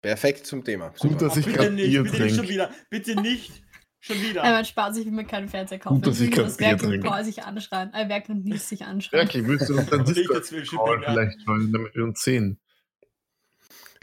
[0.03, 0.89] Perfekt zum Thema.
[0.89, 1.29] Gut, Super.
[1.29, 2.71] dass ich bitte gerade nicht, Bier bitte nicht schon wieder.
[2.91, 3.63] Bitte nicht
[4.01, 4.43] schon wieder.
[4.43, 5.97] Nein, man spart sich, wenn man keinen Fernseher kaufen.
[5.97, 7.09] Gut, dass ich das Bier Werk und trinke.
[7.09, 7.95] Paul sich anschreien.
[7.95, 9.27] Äh, Werk und Nils sich anschreien.
[9.27, 11.13] Ja, okay, willst du uns dann Discord ja.
[11.13, 12.59] vielleicht joinen, damit wir uns sehen?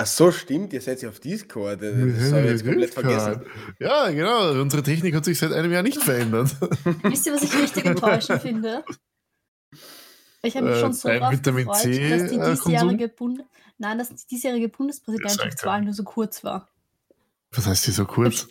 [0.01, 1.81] Ach so, stimmt, ihr seid ja auf Discord.
[1.81, 2.09] Das habe
[2.45, 3.41] ich jetzt komplett vergessen.
[3.79, 4.51] Ja, genau.
[4.61, 6.55] Unsere Technik hat sich seit einem Jahr nicht verändert.
[7.03, 8.83] Wisst ihr, was ich richtig enttäuschend finde?
[10.41, 13.43] Ich habe mich Äh, schon so drauf Vitamin gefreut, C, dass die äh, diesjährige, Bund
[13.77, 16.69] Nein, dass die diesjährige Bundespräsidentschaftswahl nur so kurz war.
[17.51, 18.47] Was heißt die so kurz?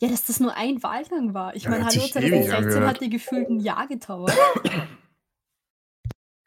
[0.00, 1.54] Ja, dass das nur ein Wahlgang war.
[1.56, 2.86] Ich Ja, meine, hat hallo, sich ewig 2016 angehört.
[2.94, 4.34] hat die gefühlt ein Jahr gedauert.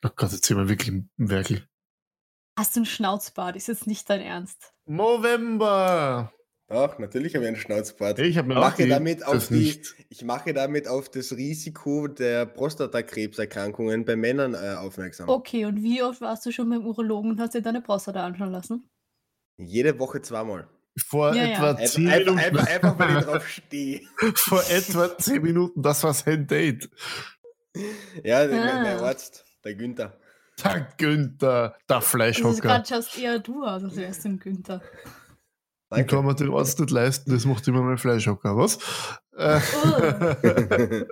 [0.06, 1.68] Oh Gott, jetzt sind wir wirklich im Werkel.
[2.58, 3.56] Hast du einen Schnauzbart?
[3.56, 4.74] Ist jetzt nicht dein Ernst.
[4.86, 6.32] November!
[6.70, 8.20] Ach, natürlich habe ich einen Schnauzbart.
[8.20, 9.96] Ich mir mache damit auf das die, nicht.
[10.10, 15.30] ich mache damit auf das Risiko der Prostatakrebserkrankungen bei Männern äh, aufmerksam.
[15.30, 18.52] Okay, und wie oft warst du schon beim Urologen und hast dir deine Prostata anschauen
[18.52, 18.88] lassen?
[19.58, 20.68] Jede Woche zweimal.
[21.08, 21.52] Vor Ja, ja.
[21.54, 22.39] etwa Einfach, zehn Minuten.
[22.39, 24.02] einfach, einfach weil ich drauf stehe.
[24.36, 26.89] Vor etwa zehn Minuten, das war sein Date.
[28.24, 28.48] Ja, Ah.
[28.48, 30.18] der Arzt, der Günther.
[30.63, 32.62] Der Günther, der Also Fleischhocker.
[32.62, 34.82] gerade schaust eher du aus, als wärst du ein Günther.
[35.96, 36.16] Ich Danke.
[36.16, 38.78] kann mir den Arzt nicht leisten, das macht immer mein Fleischhocker, was?
[39.36, 39.60] Äh,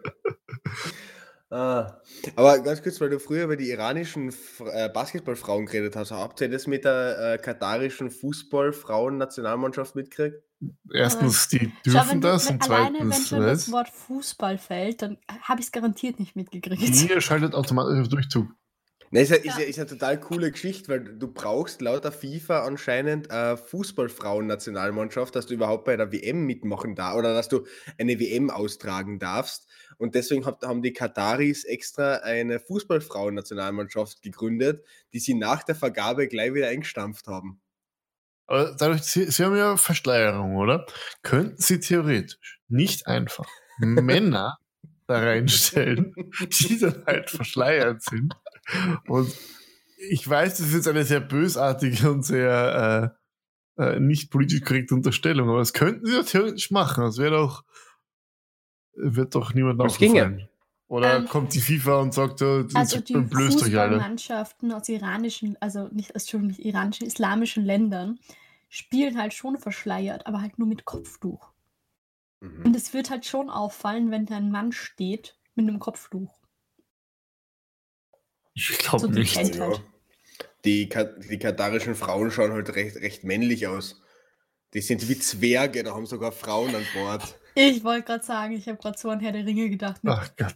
[1.51, 2.01] ah.
[2.35, 6.49] Aber ganz kurz, weil du früher über die iranischen äh, Basketballfrauen geredet hast, habt ihr
[6.49, 10.43] das mit der äh, katarischen Fußballfrauen-Nationalmannschaft mitgekriegt?
[10.93, 13.71] erstens, die Schau, dürfen du, das wenn, und alleine, wenn zweitens, schon das?
[13.71, 17.09] Wort Fußball fällt, dann habe ich es garantiert nicht mitgekriegt.
[17.09, 18.47] Ihr schaltet automatisch auf Durchzug.
[19.13, 19.59] Ne, ist, ja, ist, Ja.
[19.59, 25.45] ist ja total coole Geschichte, weil du brauchst laut der FIFA anscheinend eine Fußballfrauen-Nationalmannschaft, dass
[25.47, 27.65] du überhaupt bei der WM mitmachen darfst oder dass du
[27.99, 29.67] eine WM austragen darfst.
[29.97, 36.29] Und deswegen hab, haben die Kataris extra eine Fußballfrauen-Nationalmannschaft gegründet, die sie nach der Vergabe
[36.29, 37.59] gleich wieder eingestampft haben.
[38.47, 40.85] Aber dadurch, Sie, Sie haben ja Verschleierung, oder?
[41.21, 43.45] Könnten Sie theoretisch nicht einfach
[43.79, 44.57] Männer
[45.07, 48.33] da reinstellen, die dann halt verschleiert sind.
[49.07, 49.33] Und
[50.09, 53.13] ich weiß, das ist jetzt eine sehr bösartige und sehr
[53.77, 57.03] äh, äh, nicht politisch korrekte Unterstellung, aber das könnten Sie ja theoretisch machen.
[57.03, 57.63] Das wäre doch,
[58.93, 60.49] wird doch niemand Das ginge.
[60.87, 63.13] Oder Ähm, kommt die FIFA und sagt, oh, jetzt Also die.
[63.13, 68.19] Fußballmannschaften aus iranischen, also nicht, Entschuldigung, nicht iranischen, islamischen Ländern
[68.67, 71.53] spielen halt schon verschleiert, aber halt nur mit Kopftuch.
[72.41, 72.65] Mhm.
[72.65, 76.40] Und es wird halt schon auffallen, wenn da ein Mann steht mit einem Kopftuch.
[78.53, 79.55] Ich glaube So die nicht.
[79.55, 79.73] Ja.
[80.65, 80.89] Die,
[81.29, 84.01] die katarischen Frauen schauen halt recht, recht männlich aus.
[84.73, 87.37] Die sind wie Zwerge, da haben sogar Frauen an Bord.
[87.55, 90.03] Ich wollte gerade sagen, ich habe gerade so an Herr der Ringe gedacht.
[90.03, 90.55] mit, Ach Gott.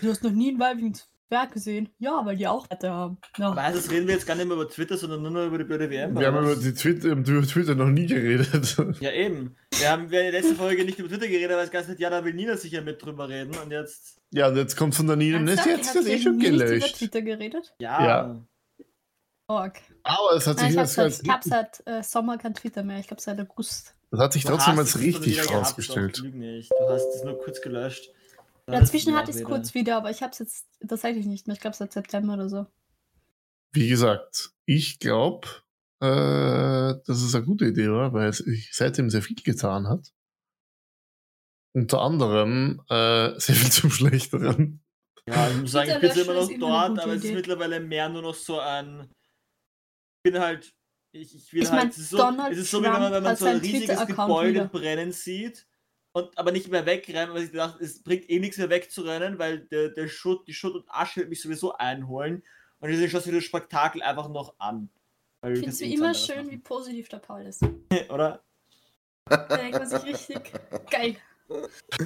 [0.00, 0.94] Du hast noch nie einen weibligen
[1.34, 1.88] Zwerg gesehen.
[1.98, 3.18] Ja, weil die auch Werte haben.
[3.38, 3.48] Ja.
[3.50, 5.58] Aber heißt, das reden wir jetzt gar nicht mehr über Twitter, sondern nur noch über
[5.58, 6.18] die blöde WM.
[6.18, 8.76] Wir haben über, die Twitter, über Twitter noch nie geredet.
[9.00, 9.56] Ja, eben.
[9.78, 11.98] Wir haben wir in der letzten Folge nicht über Twitter geredet, weil es ganz nicht,
[12.00, 13.54] ja, da will Nina sicher mit drüber reden.
[13.56, 16.50] Und jetzt, Ja, und jetzt kommt von der Nina, jetzt habt ist eh schon nicht
[16.52, 16.96] über gelöscht.
[16.98, 17.74] Twitter geredet?
[17.78, 18.06] ja.
[18.06, 18.44] Ja.
[19.46, 19.78] Org.
[20.04, 22.54] Aber es hat sich, Nein, ich habe das, seit, ich hab seit äh, Sommer kein
[22.54, 22.98] Twitter mehr.
[23.00, 23.94] Ich glaube seit August.
[24.10, 26.16] das hat sich Du trotzdem als richtig gehabt, rausgestellt.
[26.16, 26.70] doch, lüg nicht.
[26.70, 28.10] Du hast es nur kurz gelöscht.
[28.66, 31.54] Dazwischen hatte ich es kurz wieder, aber ich habe es jetzt tatsächlich nicht mehr.
[31.54, 32.66] Ich glaube seit September oder so.
[33.72, 35.48] Wie gesagt, ich glaube,
[36.00, 40.12] äh, dass es eine gute Idee war, weil es sich seitdem sehr viel getan hat.
[41.74, 44.82] Unter anderem äh, sehr viel zum Schlechteren.
[45.28, 48.22] Ja, ich muss sagen, ich bin immer noch dort, aber es ist mittlerweile mehr nur
[48.22, 49.10] noch so ein.
[50.22, 50.74] Ich bin halt.
[51.12, 51.82] Ich, ich will Ich halt.
[51.82, 53.46] mein, es ist so, Donald es ist so wie wenn man, wenn man Trump so
[53.46, 54.68] ein riesiges Twitter-Account Gebäude wieder.
[54.68, 55.66] brennen sieht
[56.14, 59.60] und aber nicht mehr wegrennen, weil ich dachte, es bringt eh nichts mehr wegzurennen, weil
[59.66, 62.44] der, der Schutt, die Schutt und Asche wird mich sowieso einholen.
[62.78, 64.90] Und deswegen schaut sich das Spektakel einfach noch an.
[65.40, 66.62] Weil Ich du finde es wie immer schön, wie machen.
[66.62, 67.62] positiv der Paul ist.
[68.10, 68.44] Oder?
[69.26, 70.52] Da denkt man sich richtig
[70.88, 71.16] geil.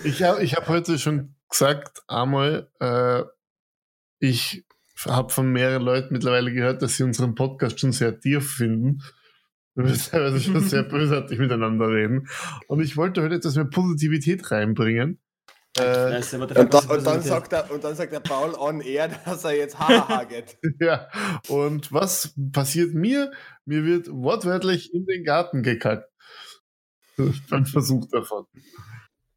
[0.05, 3.25] Ich habe ich hab heute schon gesagt, einmal, äh,
[4.21, 4.65] ich
[5.07, 9.03] habe von mehreren Leuten mittlerweile gehört, dass sie unseren Podcast schon sehr tief finden.
[9.79, 12.27] Wir teilweise schon sehr bösartig miteinander reden.
[12.67, 15.21] Und ich wollte heute etwas mehr Positivität reinbringen.
[15.79, 19.45] Äh, Und, da, und, dann sagt er, und dann sagt der Paul on air, dass
[19.45, 20.59] er jetzt hahaha geht.
[20.81, 21.09] ja,
[21.49, 23.31] und was passiert mir?
[23.65, 26.11] Mir wird wortwörtlich in den Garten gekackt.
[27.49, 28.47] Beim Versuch davon.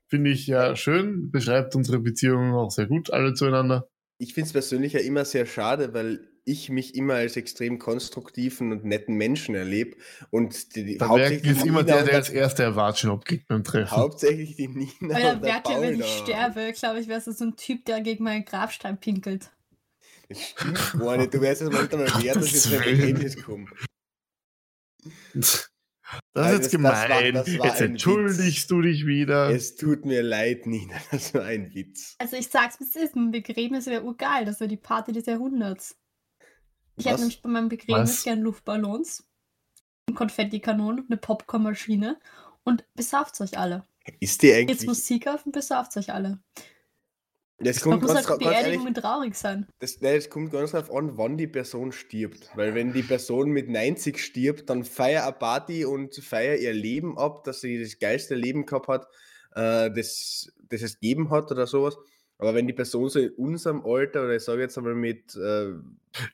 [0.08, 3.88] Finde ich ja schön, beschreibt unsere Beziehung auch sehr gut, alle zueinander.
[4.18, 8.72] Ich finde es persönlich ja immer sehr schade, weil ich mich immer als extrem konstruktiven
[8.72, 9.96] und netten Menschen erlebe.
[10.32, 13.48] Und die, die, Der hauptsächlich ist die immer Nina der, der als erster Erwatschen abkriegt
[13.48, 13.92] beim Treffen.
[13.96, 16.24] Hauptsächlich die Nina Weil und der Paul wenn ich da.
[16.24, 19.52] sterbe, glaube ich, wärst du so ein Typ, der gegen meinen Grabstein pinkelt.
[20.30, 21.34] Das stimmt gar nicht.
[21.34, 23.00] Du wärst es mal wert, dass ich Gottes zu einem Willen.
[23.02, 23.66] Ergebnis komme.
[25.34, 25.72] Das ist
[26.34, 27.34] jetzt das- das war- gemein.
[27.34, 29.50] das war jetzt entschuldigst du dich wieder.
[29.50, 30.96] Es tut mir leid, Nina.
[31.12, 32.16] Das war ein Witz.
[32.20, 35.96] Also ich sag's es ist, ein Begräbnis wäre urgeil, das wäre die Party des Jahrhunderts.
[36.98, 38.24] Ich hätte nämlich bei meinem Begräbnis Was?
[38.24, 39.24] gern Luftballons,
[40.14, 42.20] Konfettikanonen, eine Popcornmaschine
[42.64, 43.86] und besauft euch alle.
[44.20, 44.88] Ist die Jetzt eigentlich.
[44.88, 46.40] Musik auf und besauft euch alle.
[47.64, 49.68] Das Man kommt muss ganz, halt ganz ehrlich, traurig sein.
[49.80, 52.50] das, nein, das kommt ganz darauf an, wann die Person stirbt.
[52.56, 57.20] Weil wenn die Person mit 90 stirbt, dann feier eine Party und feier ihr Leben
[57.20, 59.08] ab, dass sie das geilste Leben gehabt hat,
[59.54, 61.98] äh, das, das es gegeben hat oder sowas.
[62.42, 65.68] Aber wenn die Person so in unserem Alter, oder ich sage jetzt einmal mit, äh,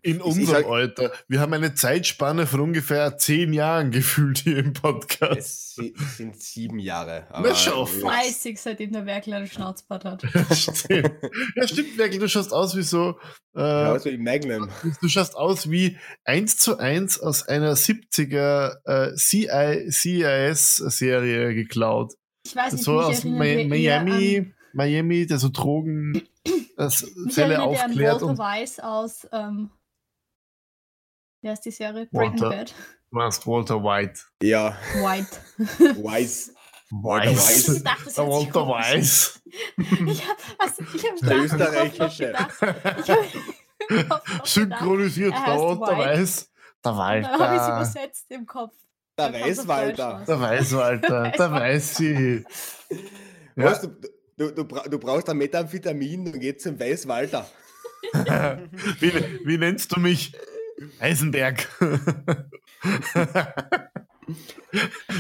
[0.04, 1.12] In unserem sag- Alter.
[1.28, 5.38] Wir haben eine Zeitspanne von ungefähr zehn Jahren gefühlt hier im Podcast.
[5.38, 7.28] es si- sind sieben Jahre.
[7.32, 10.24] Na, schau, äh, Fleißig, seitdem der Werkel einen Schnauzbart hat.
[10.58, 11.12] stimmt.
[11.58, 12.20] Ja, stimmt, wirklich.
[12.22, 13.20] Du schaust aus wie so.
[13.54, 14.70] Äh, ja, also im Magnum.
[15.02, 22.14] Du schaust aus wie eins zu eins aus einer 70er äh, CI CIS-Serie geklaut.
[22.46, 26.22] Ich weiß nicht, So mich aus eher Miami, Miami, der so Drogen
[26.78, 29.72] das mich Fälle aufklärt Walter und Weiss aus, ähm,
[31.42, 32.06] wie heißt die Serie?
[32.12, 32.50] Breaking Walter.
[32.50, 32.76] Bad.
[33.10, 34.22] du machst Walter White.
[34.44, 35.38] Ja, White.
[36.04, 36.54] Weiß.
[36.92, 37.68] Walter Weiss.
[37.68, 38.86] Ich gedacht, das Der Walter komisch.
[38.86, 39.42] Weiß.
[40.08, 42.34] Ich hab, also, hab Der da österreichische.
[44.44, 46.20] Synchronisiert Er der Walter White.
[46.20, 46.52] Weiß.
[46.86, 47.28] Der gedacht.
[47.28, 47.76] Dann habe ich es Walter.
[47.76, 48.76] übersetzt im Kopf.
[49.18, 49.34] Der
[49.98, 50.26] raus.
[50.28, 51.30] Der Weiß, Walter.
[51.38, 52.46] Der weiß sie.
[53.56, 53.66] Ja.
[53.66, 53.98] Weißt du,
[54.38, 57.50] du, du, du brauchst ein Methamphetamin, dann geht's zum Weißwalder.
[59.00, 59.12] Wie,
[59.44, 60.34] wie nennst du mich?
[61.00, 61.68] Eisenberg.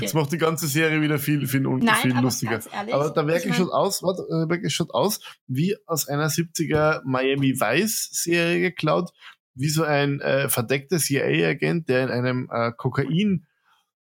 [0.01, 2.51] Das macht die ganze Serie wieder viel, viel, Nein, viel aber lustiger.
[2.51, 5.75] ganz ehrlich, Aber da ich wirklich mein- schaut aus, warte, äh, wirklich schaut aus wie
[5.87, 9.11] aus einer 70er Miami Vice Serie geklaut,
[9.55, 13.46] wie so ein äh, verdeckter CIA-Agent, der in einem äh, Kokain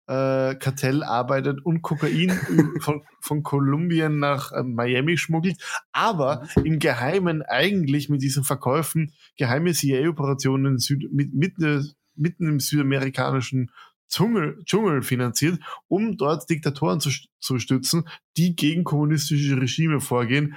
[0.08, 2.32] äh, Kartell arbeitet und Kokain
[2.82, 5.58] von, von Kolumbien nach äh, Miami schmuggelt,
[5.92, 13.72] aber im Geheimen eigentlich mit diesen Verkäufen geheime CIA-Operationen Süd, mit, mitten, mitten im südamerikanischen
[14.08, 20.56] Dschungel, Dschungel finanziert, um dort Diktatoren zu, zu stützen, die gegen kommunistische Regime vorgehen.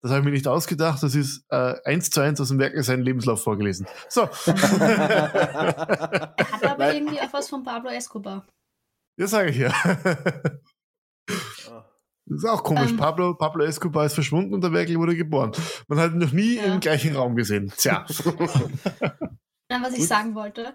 [0.00, 2.74] Das habe ich mir nicht ausgedacht, das ist äh, eins zu eins aus dem Werk
[2.84, 3.86] seinen Lebenslauf vorgelesen.
[4.08, 4.28] So.
[4.46, 4.54] Er
[6.38, 8.46] hat aber Weil- irgendwie auch was von Pablo Escobar.
[9.16, 9.72] Ja, sage ich ja.
[12.26, 12.90] Das ist auch komisch.
[12.90, 12.96] Ähm.
[12.96, 15.52] Pablo, Pablo Escobar ist verschwunden und der Werkel wurde geboren.
[15.88, 16.74] Man hat ihn noch nie Ja.
[16.74, 17.72] im gleichen Raum gesehen.
[17.76, 18.06] Tja.
[19.68, 20.08] Dann, was ich Gut.
[20.08, 20.74] sagen wollte,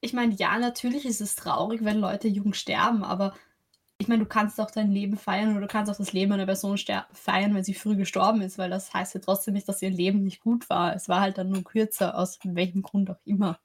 [0.00, 3.34] ich meine, ja, natürlich ist es traurig, wenn Leute jung sterben, aber
[4.00, 6.46] ich meine, du kannst auch dein Leben feiern oder du kannst auch das Leben einer
[6.46, 6.78] Person
[7.12, 10.22] feiern, wenn sie früh gestorben ist, weil das heißt ja trotzdem nicht, dass ihr Leben
[10.22, 10.94] nicht gut war.
[10.94, 13.58] Es war halt dann nur kürzer, aus welchem Grund auch immer.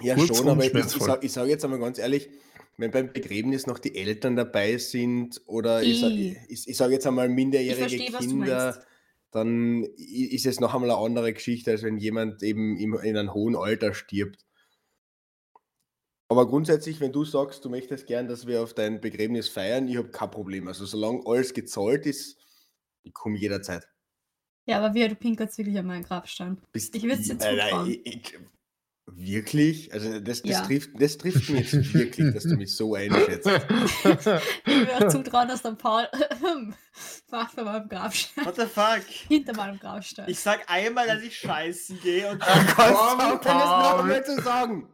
[0.00, 2.30] Ja, Kurz schon, aber ich, ich sage ich sag jetzt einmal ganz ehrlich,
[2.78, 6.36] wenn beim Begräbnis noch die Eltern dabei sind oder ich, Eh.
[6.48, 8.84] ich, ich sage jetzt einmal minderjährige versteh, Kinder,
[9.30, 13.32] dann ist es noch einmal eine andere Geschichte, als wenn jemand eben im, in einem
[13.34, 14.44] hohen Alter stirbt.
[16.28, 19.98] Aber grundsätzlich, wenn du sagst, du möchtest gern, dass wir auf dein Begräbnis feiern, ich
[19.98, 20.66] habe kein Problem.
[20.66, 22.38] Also solange alles gezahlt ist,
[23.02, 23.86] ich komme jederzeit.
[24.66, 26.56] Ja, aber wie, du pinkelst wirklich an meinen Grabstein.
[26.72, 27.90] Bist Ich würd's dir Nein, nein, zutrauen.
[27.90, 28.38] ich- ich-
[29.06, 29.92] Wirklich?
[29.92, 30.60] Also das, das, Ja.
[30.62, 33.46] trifft, das trifft mich jetzt wirklich, dass du mich so einschätzt.
[34.04, 34.04] Ich
[34.66, 36.06] würde auch zutrauen, dass der Paul
[37.30, 38.44] macht bei meinem Grabstein.
[38.46, 39.02] What the fuck?
[39.28, 40.28] Hinter meinem Grabstein.
[40.28, 44.40] Ich sag einmal, dass ich scheißen gehe und Kannst Komm, du es noch einmal zu
[44.40, 44.88] sagen?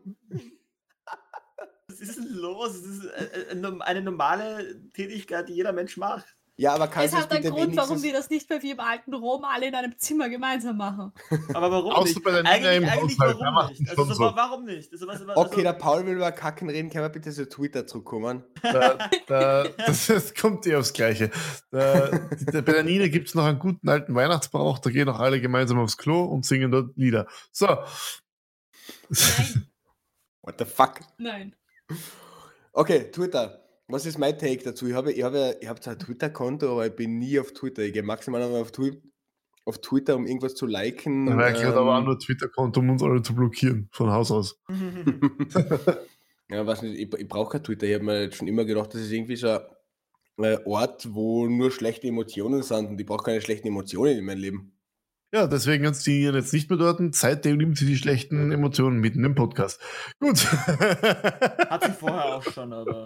[1.88, 2.76] was ist denn los?
[2.76, 6.37] Es ist äh, äh, eine normale Tätigkeit, die jeder Mensch macht.
[6.60, 9.14] Ja, aber kannst es hat einen Grund, warum wir das nicht mehr wie im alten
[9.14, 11.12] Rom alle in einem Zimmer gemeinsam machen.
[11.54, 12.24] Aber warum Außer nicht?
[12.24, 13.90] bei der Nina eigentlich im eigentlich Haushalt, da warum nicht?
[13.90, 14.92] Also schon so, warum nicht?
[14.92, 17.48] Also, was, was, Okay, der also, Paul will über Kacken reden, können wir bitte zu
[17.48, 18.42] Twitter zurückkommen?
[18.62, 21.30] Da, da, das, das kommt eh aufs Gleiche.
[21.70, 25.20] Da, da, bei der Nina gibt es noch einen guten alten Weihnachtsbrauch, da gehen auch
[25.20, 27.28] alle gemeinsam aufs Klo und singen dort Lieder.
[27.52, 27.68] So.
[29.08, 29.68] Nein,
[30.42, 31.00] What the fuck?
[31.18, 31.54] nein.
[32.72, 33.67] Okay, Twitter.
[33.90, 34.86] Was ist mein Take dazu?
[34.86, 37.82] Ich habe, ich habe, ich habe zwar ein Twitter-Konto, aber ich bin nie auf Twitter.
[37.82, 39.00] Ich gehe maximal einmal auf, Twi
[39.64, 41.24] auf Twitter, um irgendwas zu liken.
[41.24, 44.30] Der Werkel hat aber auch ähm, nur Twitter-Konto, um uns alle zu blockieren, von Haus
[44.30, 44.60] aus.
[46.50, 47.86] ja, weiß nicht, ich, ich brauche kein Twitter.
[47.86, 51.46] Ich habe mir jetzt schon immer gedacht, das ist irgendwie so ein äh, Ort, wo
[51.48, 54.77] nur schlechte Emotionen sind und ich brauche keine schlechten Emotionen in meinem Leben.
[55.32, 57.00] Ja, deswegen kannst du ihn jetzt nicht mehr dort.
[57.14, 59.78] Seitdem nimmt sie die schlechten Emotionen mitten im Podcast.
[60.20, 60.38] Gut.
[60.52, 63.04] Hat sie vorher auch schon, aber.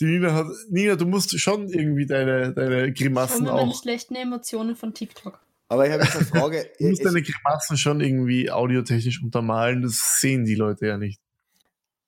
[0.00, 0.46] Die Nina hat.
[0.70, 3.80] Nina, du musst schon irgendwie deine, deine Grimassen mit auch.
[3.80, 5.38] schlechten Emotionen von TikTok.
[5.68, 6.68] Aber ich habe jetzt eine Frage.
[6.80, 9.82] Du musst Es- deine Grimassen schon irgendwie audiotechnisch untermalen.
[9.82, 11.20] Das sehen die Leute ja nicht.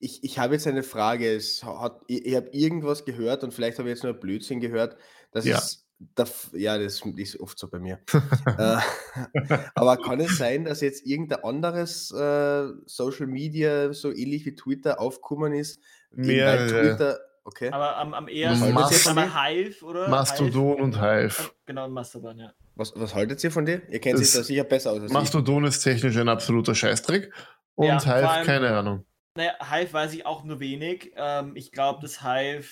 [0.00, 1.32] ich, ich habe jetzt eine Frage.
[1.32, 4.96] Es hat, ich, ich habe irgendwas gehört und vielleicht habe ich jetzt nur Blödsinn gehört.
[5.30, 5.58] Das Ja.
[5.58, 5.84] ist.
[6.14, 7.98] Das, ja, das ist oft so bei mir.
[8.58, 8.76] äh,
[9.74, 15.00] aber kann es sein, dass jetzt irgendein anderes äh, Social Media, so ähnlich wie Twitter,
[15.00, 15.80] aufgekommen ist?
[16.12, 16.68] Mehrere.
[16.68, 17.70] Twitter, okay.
[17.70, 20.08] Aber am, am ehesten Mast- ist einmal Hive, oder?
[20.08, 21.36] Mastodon und Hive.
[21.36, 21.50] Hive.
[21.66, 22.52] Genau, Mastodon, ja.
[22.76, 23.82] Was, was haltet ihr von dem?
[23.88, 25.12] Ihr kennt sich Das- da sicher besser aus als ich.
[25.12, 27.32] Mastodon ist technisch ein absoluter Scheißdreck.
[27.74, 29.04] Und Ja, Hive, allem- keine Ahnung.
[29.34, 31.12] Naja, Hive weiß ich auch nur wenig.
[31.16, 32.68] Ähm, ich glaube, dass Hive.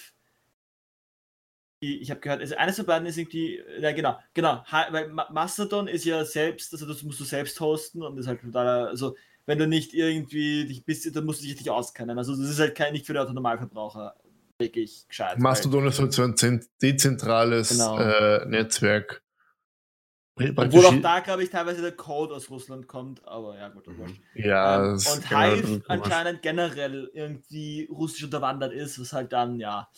[1.81, 3.61] Ich habe gehört, also eines von beiden ist irgendwie.
[3.81, 4.65] Ja, genau, genau.
[4.65, 8.27] Hi- Weil Ma- Mastodon ist ja selbst, also das musst du selbst hosten und ist
[8.27, 8.89] halt total.
[8.89, 9.15] Also,
[9.45, 12.17] wenn du nicht irgendwie dich bist, dann musst du dich richtig auskennen.
[12.17, 14.17] Also, das ist halt kein, nicht für den Autonormalverbraucher
[14.59, 15.39] wirklich gescheit.
[15.39, 17.99] Mastodon ist halt so ein zen- dezentrales Genau.
[17.99, 19.23] äh, Netzwerk.
[20.39, 24.17] Obwohl auch da, glaube ich, teilweise der Code aus Russland kommt, aber ja, gut, Mhm.
[24.35, 29.89] Ja, Ähm, und genau Hive anscheinend generell irgendwie russisch unterwandert ist, was halt dann, ja,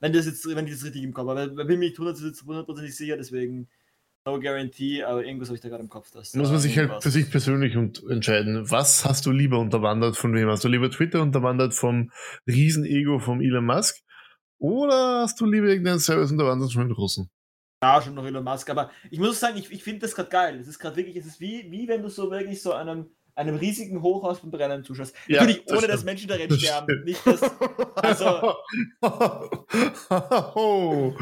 [0.00, 1.98] wenn das jetzt, wenn ich das richtig im Kopf habe, weil ich bin mir nicht
[1.98, 3.68] hundertprozentig sicher, deswegen
[4.26, 6.10] no guarantee, aber irgendwas habe ich da gerade im Kopf.
[6.10, 8.70] Dass Muss man sich halt für sich persönlich und entscheiden.
[8.70, 10.48] Was hast du lieber unterwandert von wem?
[10.48, 12.10] Hast du lieber Twitter unterwandert vom
[12.46, 13.96] Riesenego vom Elon Musk?
[14.58, 17.30] Oder hast du lieber irgendeinen Service unterwandert von den Russen?
[17.82, 20.58] Ja, schon noch Elon Musk, aber ich muss sagen, ich, ich finde das gerade geil.
[20.60, 23.06] Es ist gerade wirklich, es ist wie, wie wenn du so wirklich so einem,
[23.38, 25.14] einem riesigen Hochhaus beim Brennen zuschaust.
[25.26, 26.04] Ja, Natürlich das ohne, dass stimmt.
[26.06, 26.86] Menschen darin Das sterben.
[26.86, 27.04] stimmt.
[27.04, 27.42] Nicht, dass,
[27.96, 28.54] also,
[30.54, 31.14] oh.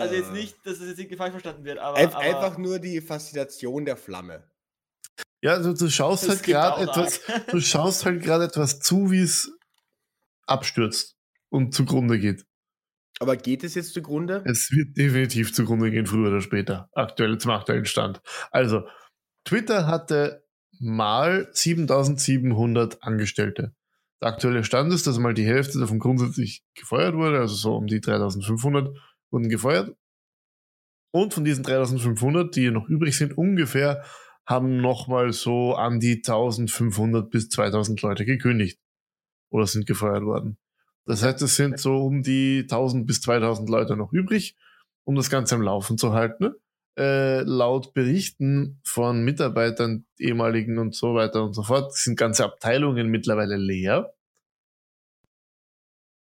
[0.00, 2.78] also jetzt nicht, dass es jetzt irgendwie falsch verstanden wird, aber, Einf- aber Einfach nur
[2.78, 4.44] die Faszination der Flamme.
[5.42, 9.20] Ja, also du schaust das halt gerade etwas, du schaust halt gerade etwas zu, wie
[9.22, 9.50] es
[10.46, 11.16] abstürzt
[11.50, 12.44] und zugrunde geht.
[13.20, 14.42] Aber geht es jetzt zugrunde?
[14.46, 16.88] Es wird definitiv zugrunde gehen, früher oder später.
[16.92, 18.20] Aktuell zum aktuellen Stand.
[18.50, 18.82] Also,
[19.44, 20.41] Twitter hatte
[20.82, 23.72] mal 7700 Angestellte.
[24.20, 27.86] Der aktuelle Stand ist, dass mal die Hälfte davon grundsätzlich gefeuert wurde, also so um
[27.86, 28.96] die 3500
[29.30, 29.96] wurden gefeuert.
[31.12, 34.02] Und von diesen 3500, die noch übrig sind, ungefähr
[34.44, 38.80] haben nochmal so an die 1500 bis 2000 Leute gekündigt.
[39.50, 40.58] Oder sind gefeuert worden.
[41.04, 44.56] Das heißt, es sind so um die 1000 bis 2000 Leute noch übrig,
[45.04, 46.54] um das Ganze am Laufen zu halten.
[46.98, 53.08] Äh, laut Berichten von Mitarbeitern, ehemaligen und so weiter und so fort, sind ganze Abteilungen
[53.08, 54.12] mittlerweile leer.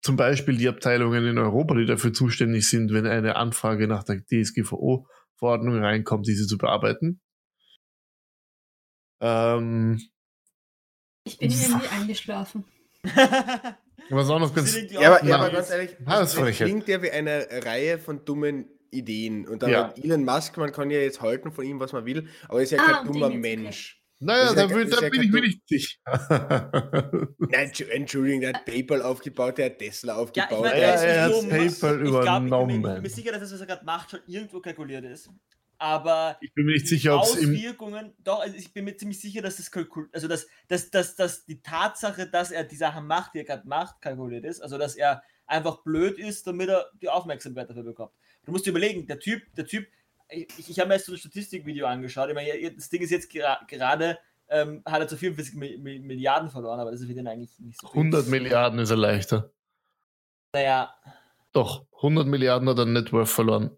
[0.05, 4.22] Zum Beispiel die Abteilungen in Europa, die dafür zuständig sind, wenn eine Anfrage nach der
[4.26, 7.20] DSGVO-Verordnung reinkommt, diese zu bearbeiten.
[9.20, 10.00] Ähm,
[11.24, 12.64] Ich bin irgendwie eingeschlafen.
[14.11, 17.00] was auch noch ganz, Ja, aber, ja, aber ganz ehrlich, Ah, das das klingt ja
[17.00, 19.49] wie eine Reihe von dummen Ideen.
[19.49, 19.95] Und dann Ja.
[20.03, 22.70] Elon Musk, man kann ja jetzt halten von ihm, was man will, aber er ist
[22.70, 23.30] ja Ah, kein dummer.
[23.30, 24.01] Mensch.
[24.20, 25.99] naja, da, ja- will, da bin ich mir nicht sicher.
[27.38, 30.61] Nein, Entschu- Entschuldigung, der hat PayPal aufgebaut, der hat Tesla Ja, ich aufgebaut.
[30.62, 31.32] meine, Ja, er er hat.
[31.49, 32.82] PayPal ich glaub, ich bin, mir, ich übernommen.
[32.82, 35.28] bin mir sicher, dass das, was er gerade macht, schon irgendwo kalkuliert ist.
[35.78, 39.18] Aber ich bin mir nicht die sicher, ob Auswirkungen, doch, also ich bin mir ziemlich
[39.20, 43.07] sicher, dass das kalkul also dass, dass, dass, dass die Tatsache, dass er die Sachen
[43.09, 44.61] macht, die er gerade macht, kalkuliert ist.
[44.61, 48.12] Also dass er einfach blöd ist, damit er die Aufmerksamkeit dafür bekommt.
[48.45, 49.86] Du musst dir überlegen, der Typ, der Typ,
[50.28, 52.28] ich, ich habe mir jetzt so ein Statistikvideo angeschaut.
[52.28, 54.18] Ich meine, das Ding ist jetzt gera gerade,
[54.49, 57.59] ähm, hat er zu 44 Mi- Mi- Milliarden verloren, aber das ist für den eigentlich
[57.61, 58.01] nicht so viel.
[58.01, 59.51] 100 Milliarden ist er leichter.
[60.55, 60.95] Naja,
[61.53, 63.76] Doch, 100 Milliarden hat er Net Worth verloren.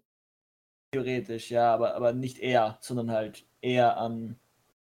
[0.93, 4.39] theoretisch, ja, aber, aber nicht er, sondern halt eher an.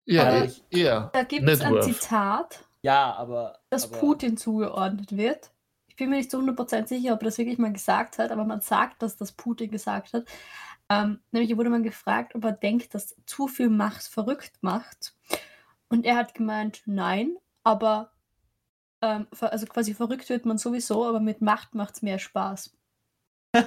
[0.07, 1.11] Ja, eh- eher.
[1.12, 1.83] Da gibt es ein.
[1.83, 3.61] Zitat, Ja, aber.
[3.70, 5.53] das aber, Putin zugeordnet wird.
[6.01, 8.46] Ich bin mir nicht zu 100% sicher, ob er das wirklich mal gesagt hat, aber
[8.46, 10.24] man sagt, dass das Putin gesagt hat.
[10.88, 15.14] Ähm, nämlich wurde man gefragt, ob er denkt, dass zu viel Macht verrückt macht.
[15.90, 18.12] Und er hat gemeint, nein, aber
[19.03, 22.74] ähm, also quasi verrückt wird man sowieso, aber mit Macht macht es mehr Spaß.
[23.55, 23.66] Haben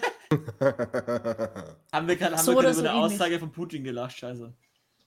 [2.08, 3.14] wir gerade So gerade so über eine ähnlich.
[3.14, 4.52] Aussage von Putin gelacht, scheiße.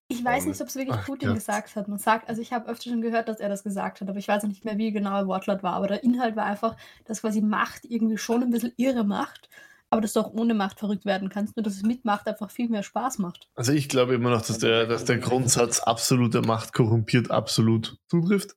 [0.08, 1.38] Ich weiß nicht, ob es wirklich ach Putin Gott.
[1.38, 1.88] gesagt hat.
[1.88, 4.28] Man sagt, also ich habe öfter schon gehört, dass er das gesagt hat, aber ich
[4.28, 5.74] weiß auch nicht mehr, wie genau der Wortlaut war.
[5.74, 9.48] Aber der Inhalt war einfach, dass quasi Macht irgendwie schon ein bisschen irre macht,
[9.90, 12.50] aber dass du auch ohne Macht verrückt werden kannst, nur dass es mit Macht einfach
[12.50, 13.48] viel mehr Spaß macht.
[13.56, 18.56] Also ich glaube immer noch, dass der, dass der Grundsatz absolute Macht korrumpiert absolut zutrifft.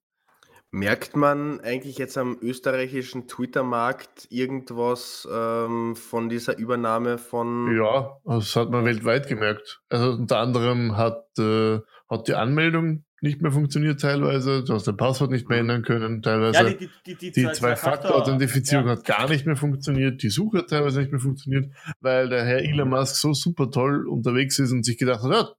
[0.72, 7.76] Merkt man eigentlich jetzt am österreichischen Twitter-Markt irgendwas ähm, von dieser Übernahme von.
[7.76, 9.82] Ja, das hat man weltweit gemerkt.
[9.90, 14.96] Also unter anderem hat äh, hat die Anmeldung nicht mehr funktioniert teilweise, du hast dein
[14.96, 16.58] Passwort nicht mehr ändern können, teilweise.
[16.58, 18.92] Ja, die, die, die, Die Zwei-Faktor-Authentifizierung ja.
[18.94, 22.60] hat gar nicht mehr funktioniert, die Suche hat teilweise nicht mehr funktioniert, weil der Herr
[22.60, 25.50] Elon Musk so super toll unterwegs ist und sich gedacht hat, ja,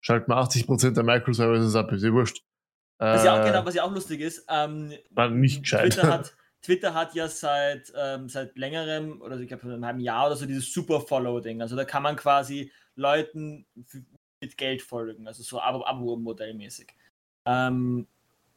[0.00, 2.42] schalten wir 80% der Microservices ab, ist ja wurscht.
[2.98, 5.92] Was ja auch, Äh, genau, was ja auch lustig ist, ähm, war nicht gescheit.
[5.92, 10.00] Twitter hat, Twitter hat ja seit, ähm, seit längerem, oder ich glaube seit einem halben
[10.00, 11.60] Jahr oder so, dieses Super-Follow-Ding.
[11.62, 13.66] Also da kann man quasi Leuten
[14.40, 16.88] mit Geld folgen, also so Abo- Abo-Modellmäßig.
[17.44, 18.06] Ähm,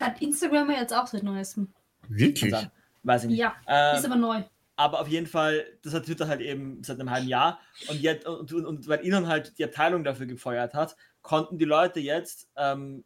[0.01, 1.73] Hat Instagram ja jetzt auch seit neuestem.
[2.07, 2.51] Wirklich?
[2.51, 2.71] dann,
[3.03, 3.39] weiß ich nicht.
[3.39, 4.41] Ja, Ähm, ist aber neu.
[4.77, 7.59] aber auf jeden Fall, das hat Twitter halt eben seit einem halben Jahr.
[7.89, 11.65] Und, jetzt, und, und, und weil Elon halt die Abteilung dafür gefeuert hat, konnten die
[11.65, 13.03] Leute jetzt ähm,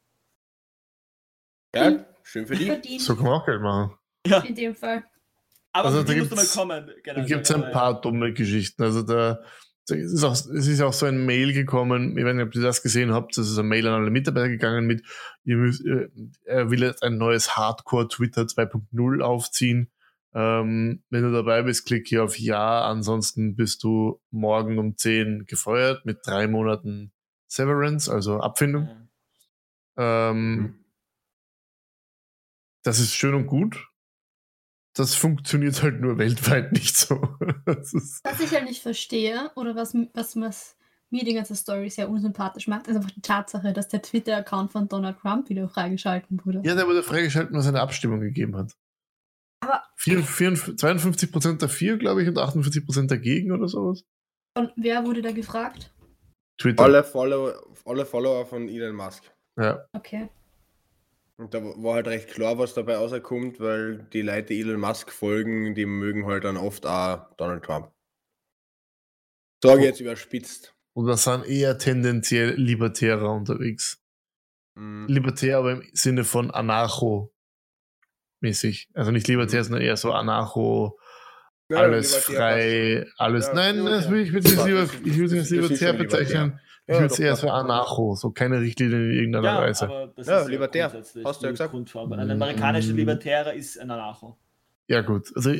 [1.76, 2.66] Ja, schön für die.
[2.66, 3.02] Verdient.
[3.02, 3.92] So kann man auch Geld machen.
[4.46, 5.04] In dem Fall.
[5.78, 6.88] Aber Also da die musst du mal gibt's- kommen.
[6.88, 8.84] Da generell, gibt es ein paar dumme Geschichten.
[8.84, 9.40] Also da,
[9.88, 12.56] da es ist, auch, es ist auch so ein Mail gekommen, ich weiß nicht, ob
[12.56, 15.04] ihr das gesehen habt, das ist ein Mail an alle Mitarbeiter gegangen mit,
[15.46, 15.84] ihr müsst,
[16.46, 19.92] er will jetzt ein neues Hardcore-Twitter 2.0 aufziehen.
[20.34, 25.46] Ähm, wenn du dabei bist, klick hier auf Ja, ansonsten bist du morgen um 10
[25.46, 27.12] gefeuert mit drei Monaten
[27.48, 29.10] Severance, also Abfindung.
[29.98, 30.74] Ähm, Mhm.
[32.84, 33.87] Das ist schön und gut.
[34.98, 37.22] Das funktioniert halt nur weltweit nicht so.
[37.66, 40.76] Das ist, Was ich halt nicht verstehe, oder was, was, was
[41.10, 44.88] mir die ganze Story sehr unsympathisch macht, ist einfach die Tatsache, dass der Twitter-Account von
[44.90, 46.62] Donald Trump wieder freigeschalten wurde.
[46.66, 48.74] ja, der wurde freigeschaltet, weil es eine Abstimmung gegeben hat.
[49.64, 54.04] Aber- 54, 52% dafür, glaube ich, und 48% dagegen oder sowas.
[54.58, 55.94] Und wer wurde da gefragt?
[56.60, 56.84] Twitter.
[56.84, 57.54] Alle, Follow,
[57.86, 59.24] alle Follower von Elon Musk.
[59.60, 59.86] Ja.
[59.94, 60.30] Okay.
[61.40, 65.12] Und da war halt recht klar, was dabei rauskommt, weil die Leute die Elon Musk
[65.12, 67.92] folgen, die mögen halt dann oft auch Donald Trump.
[69.64, 70.74] Sage jetzt überspitzt.
[70.96, 74.02] Und das sind eher tendenziell Libertärer unterwegs.
[74.76, 75.06] Mhm.
[75.08, 78.88] Libertär, aber im Sinne von Anarcho-mäßig.
[78.96, 79.64] Also nicht libertär, Mhm.
[79.66, 80.98] sondern eher so Anarcho,
[81.70, 83.48] Ja, alles Libertär frei, alles.
[83.48, 85.94] Ja, Nein, das will ich, würde ich, Ja, lieber, das- ich würde es libertär.
[85.94, 86.60] bezeichnen.
[86.90, 89.86] Ich Ja, würde es eher so Anarcho, so keine Richtlinie in irgendeiner Ja, Weise.
[89.86, 90.92] aber das Ja, ist libertär.
[90.94, 91.72] Hast du ja gesagt.
[91.72, 92.14] Grundform.
[92.14, 92.96] Ein amerikanischer Mm.
[92.96, 94.38] Libertärer ist ein Anarcho.
[94.90, 95.30] Ja, gut.
[95.36, 95.54] Also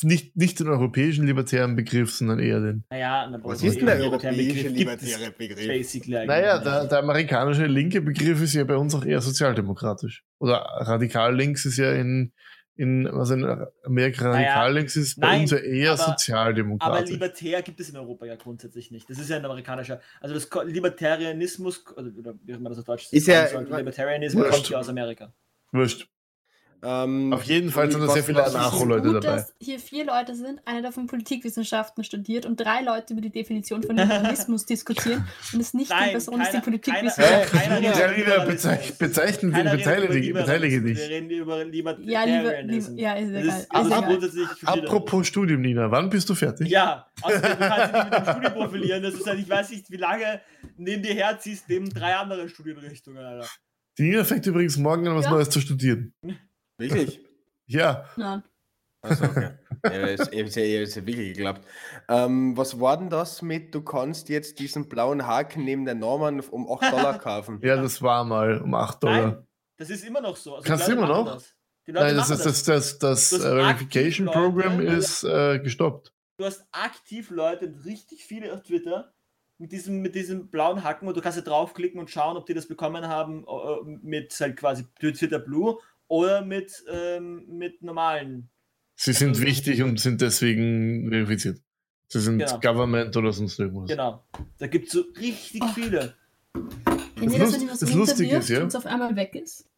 [0.00, 2.84] nicht, nicht den europäischen libertären Begriff, sondern eher den.
[2.88, 6.06] Naja, Was ist denn der europäische libertäre Begriff?
[6.08, 10.24] Naja, der, der amerikanische linke Begriff ist ja bei uns auch eher sozialdemokratisch.
[10.38, 12.32] Oder radikal links ist ja in,
[12.76, 13.44] in was in
[13.84, 17.10] Amerika Naja, radikal links ist, bei nein, uns ja eher aber- Aber sozialdemokratisch.
[17.10, 19.08] libertär gibt es in Europa ja grundsätzlich nicht.
[19.08, 20.00] Das ist ja ein amerikanischer.
[20.20, 24.54] Also das Libertarianismus, oder, wie auch immer das auf Deutsch Ist ja- sollte, Libertarianismus Wurscht.
[24.56, 25.32] kommt ja aus Amerika.
[25.72, 26.08] Wurscht.
[26.86, 29.36] Ähm, Auf jeden Fall sind da sehr viele Anarcho-Leute gut, dabei.
[29.36, 33.82] dass hier vier Leute sind, einer davon Politikwissenschaften studiert und drei Leute über die Definition
[33.82, 37.96] von Liberalismus diskutieren und es nicht Nein, die Person ist, die Politikwissenschaften studiert.
[37.96, 38.44] Ja, Lina,
[38.98, 40.98] bezeichnen, redet beteilige, dich- beteilige dich.
[40.98, 43.46] Wir reden über Ja, lieber, lieber, ja, ist egal.
[43.46, 44.18] ist, Ist also egal.
[44.64, 46.68] Apropos Studium, Nina, wann bist du fertig?
[46.68, 49.02] Ja, außerdem du kannst dich nicht mit dem Studium profilieren.
[49.02, 50.40] Das ist halt, ich weiß nicht, wie lange
[50.76, 53.48] neben dir herziehst, neben drei anderen Studienrichtungen, Alter.
[53.96, 55.30] Die Nina fängt übrigens morgen an, was Ja.
[55.30, 56.12] Neues zu studieren.
[56.78, 57.20] Wirklich?
[57.66, 58.42] Ja, Nein.
[59.02, 59.50] Achso, okay.
[59.84, 61.66] ja, ist, ist, ja, ist ja wirklich geklappt.
[62.08, 66.40] Ähm, was war denn das mit, du kannst jetzt diesen blauen Haken neben der Norman
[66.40, 67.60] um 8 Dollar kaufen?
[67.62, 69.26] ja, das war mal um 8 Dollar.
[69.26, 69.46] Nein,
[69.76, 70.54] das ist immer noch so.
[70.56, 71.34] Also Kannst du Leute immer noch?
[71.34, 71.54] Das.
[71.86, 75.22] Leute Nein, das, ist, das, das, das, Du hast äh, Verification Leute, Program die- ist
[75.24, 76.14] äh, gestoppt.
[76.38, 79.12] du hast aktiv Leute, richtig viele auf Twitter,
[79.58, 82.54] mit diesem, mit diesem blauen Haken und du kannst ja draufklicken und schauen, ob die
[82.54, 88.50] das bekommen haben äh, mit halt quasi Twitter Blue oder mit, ähm, mit normalen.
[88.96, 91.60] Sie sind wichtig und sind deswegen verifiziert.
[92.08, 92.60] Sie sind Genau.
[92.60, 93.88] Government oder sonst irgendwas.
[93.88, 94.24] Genau.
[94.58, 95.68] Da gibt es so richtig Oh.
[95.74, 96.14] viele.
[97.16, 98.74] Kennt ihr Das wenn ihr was Lust- das im Lustige Winter ist, ja- und es
[98.76, 99.68] auf einmal weg ist?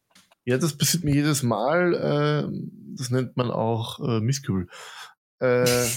[0.45, 1.93] Ja, das passiert mir jedes Mal.
[1.93, 2.59] Äh,
[2.97, 4.67] das nennt man auch äh, Misskübel.
[5.39, 5.65] Äh,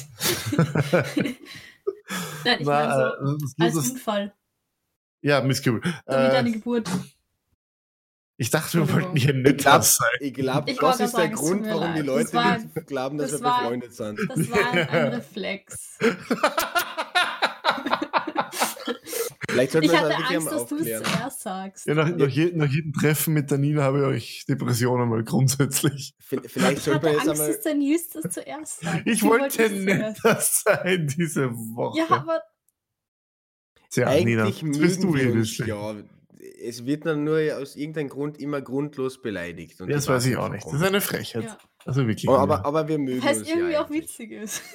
[2.44, 4.34] Nein, ich na, meine äh, so das, als das, Unfall.
[5.22, 5.80] ja, Misskübel.
[5.84, 6.88] So wie deine Äh, Geburt.
[8.42, 10.08] Ich dachte, wir wollten hier Ich glaub, was sein.
[10.20, 12.06] ich glaube, Ich das ist der sagen, Grund, warum die leid.
[12.06, 14.18] Leute Das war- nicht glauben, dass das wir war- befreundet sind.
[14.28, 15.98] Das war ein, ein Reflex.
[19.48, 21.86] Vielleicht Ich hatte Angst, dass du es zuerst sagst.
[21.86, 25.24] Ja, nach, nach, je, nach jedem Treffen mit der Nina habe ich euch Depressionen mal
[25.24, 26.14] grundsätzlich.
[26.20, 27.48] Vielleicht Ich sollte hatte man jetzt Angst, einmal.
[27.52, 29.06] dass der Nils das zuerst sagt.
[29.06, 31.98] Ich Sie wollte es netter sein diese Woche.
[31.98, 32.40] Ja, aber
[33.90, 35.34] Tja, Nina, Eigentlich jetzt bist du hier
[35.66, 35.94] ja.
[36.62, 39.80] Es wird dann nur aus irgendeinem Grund immer grundlos beleidigt.
[39.80, 40.64] und Das weiß ich auch nicht.
[40.66, 41.00] Das ist eine.
[41.00, 41.44] Frechheit.
[41.44, 41.58] ja.
[41.86, 42.28] Also wirklich.
[42.28, 44.02] Aber, aber, aber wir mögen weil es irgendwie ja auch eigentlich.
[44.10, 44.62] witzig ist.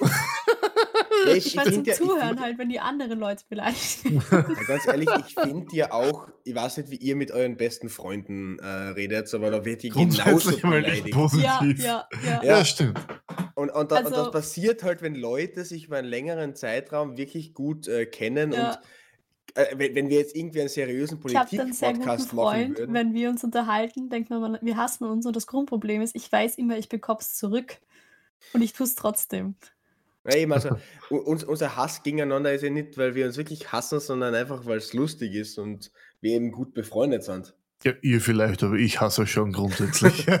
[1.26, 4.22] Ja, ich, Ich zum ja, Zuhören halt, wenn die anderen Leute beleidigen.
[4.30, 7.88] ja, ganz ehrlich, ich finde ja auch, ich weiß nicht, wie ihr mit euren besten
[7.88, 11.08] Freunden äh, redet, aber da wird ihr genauso beleidigt.
[11.08, 11.82] ja, positiv.
[11.84, 12.42] ja, ja.
[12.44, 12.98] Ja, stimmt.
[13.54, 17.16] Und, und, da, und das Also- passiert halt, wenn Leute sich über einen längeren Zeitraum
[17.16, 18.70] wirklich gut äh, kennen Ja.
[18.70, 18.78] und
[19.74, 22.92] wenn, wenn wir jetzt irgendwie einen seriösen Politik-Podcast machen würden.
[22.92, 26.58] wenn wir uns unterhalten, denkt man, wir hassen uns und das Grundproblem ist, ich weiß
[26.58, 27.78] immer, ich bekomm's zurück.
[28.52, 29.54] Und ich tue es trotzdem.
[30.24, 30.76] Ja, eben, also,
[31.08, 34.78] uns, unser Hass gegeneinander ist ja nicht, weil wir uns wirklich hassen, sondern einfach, weil
[34.78, 37.54] es lustig ist und wir eben gut befreundet sind.
[37.84, 40.26] Ja, ihr vielleicht, aber ich hasse euch schon grundsätzlich.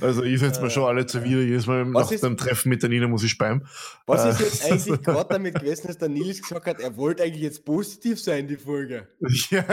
[0.00, 1.40] also ich setze mir schon alle zuwider.
[1.42, 3.66] Jedes Mal nach ist- dem Treffen mit der Nina muss ich speimen.
[4.06, 7.22] Was Äh, ist jetzt eigentlich gerade damit gewesen, dass der Nils gesagt hat, er wollte
[7.22, 9.08] eigentlich jetzt positiv sein, die Folge?
[9.50, 9.64] Ja,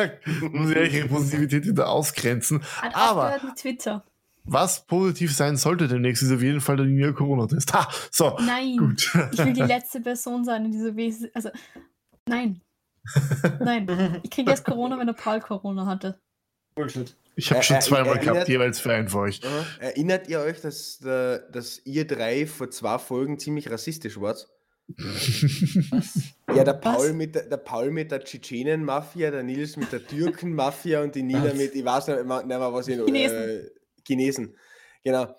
[0.51, 2.61] muss ich eigentlich ihre Positivität wieder ausgrenzen.
[2.81, 4.03] Hat Aber Twitter.
[4.43, 7.73] was positiv sein sollte demnächst, ist auf jeden Fall der Nina Corona-Test.
[7.73, 9.09] Ha, so, Nein, gut.
[9.31, 11.29] ich will die letzte Person sein in dieser Wesen.
[11.33, 11.49] Also,
[12.27, 12.61] nein.
[13.59, 14.19] Nein.
[14.23, 16.19] Ich kriege erst Corona, wenn der Paul Corona hatte.
[16.75, 17.15] Bullshit.
[17.35, 19.41] Ich habe Äh, schon äh, zweimal erinnert- gehabt, jeweils für einen von euch.
[19.79, 24.47] Erinnert ihr euch, dass, der, dass ihr drei vor zwei Folgen ziemlich rassistisch wart?
[25.91, 26.13] Was?
[26.55, 26.81] Ja, der Was?
[26.81, 31.21] Paul, mit der, der Paul mit der Tschetschenen-Mafia, der Nils mit der Türken-Mafia und die
[31.23, 31.53] Nina Was?
[31.55, 33.37] mit, ich weiß nicht mehr, nicht mehr was ich Chinesen.
[33.37, 33.69] Äh,
[34.05, 34.55] Chinesen.
[35.03, 35.35] Genau.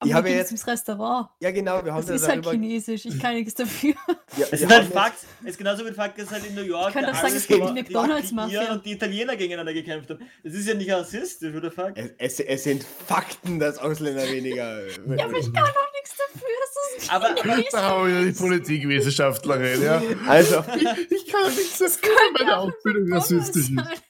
[0.00, 1.28] Aber Ich habe jetzt, ins Restaurant.
[1.40, 3.06] ja genau, wir haben Das da ist halt darüber, chinesisch.
[3.06, 3.94] Ich kann nichts dafür.
[4.36, 6.62] ja, Es sind halt Fakt, es ist genauso wie ein Fakt, dass halt in New
[6.62, 8.72] York könnte auch der sagen, es gibt die McDonald's-Mafia.
[8.72, 10.20] Und die Italiener gegeneinander gekämpft haben.
[10.42, 11.96] Das ist ja nicht rassistisch, oder Fakt?
[11.96, 14.84] jetzt- es, es sind Fakten, dass Ausländer weniger.
[14.86, 16.48] Ja, aber ich kann auch nichts dafür.
[16.60, 17.34] Das ist Aber-.
[17.70, 20.02] Da haben wir wieder die Politikwissenschaftlerin, ja.
[20.26, 20.64] Also,
[21.10, 24.04] Ich kann nichts dafür, meine Ausbildung rassistisch ist.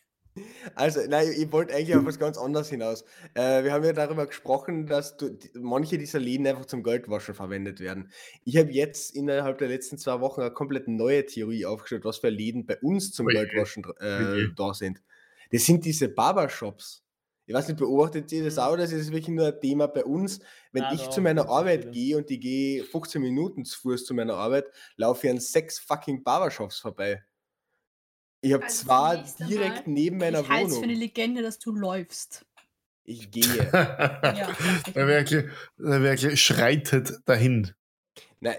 [0.75, 3.05] Also, nein, ich wollte eigentlich auf was ganz anderes hinaus.
[3.35, 7.35] Äh, wir haben ja darüber gesprochen, dass du, die, manche dieser Läden einfach zum Geldwaschen
[7.35, 8.11] verwendet werden.
[8.45, 12.29] Ich habe jetzt innerhalb der letzten zwei Wochen eine komplett neue Theorie aufgestellt, was für
[12.29, 13.47] Läden bei uns zum Oje.
[13.47, 14.53] Geldwaschen äh, Oje.
[14.57, 15.03] da sind.
[15.51, 17.05] Das sind diese Barbershops.
[17.47, 20.05] Ich weiß nicht, beobachtet ihr das auch oder ist das wirklich nur ein Thema bei
[20.05, 20.41] uns?
[20.72, 24.14] Wenn Nein, ich zu meiner Arbeit gehe und ich gehe 15 Minuten zu Fuß zu
[24.14, 24.64] meiner Arbeit,
[24.97, 27.22] laufe ich an sechs fucking Barbershops vorbei.
[28.45, 31.01] Ich habe Also zunächst direkt einmal, neben meiner ich halte es für eine Wohnung.
[31.01, 32.47] Legende, dass du läufst.
[33.05, 33.70] Ich gehe.
[34.36, 34.55] Ja,
[34.95, 35.47] Der wirklich,
[35.78, 37.72] der wirklich schreitet dahin.
[38.40, 38.57] Nein,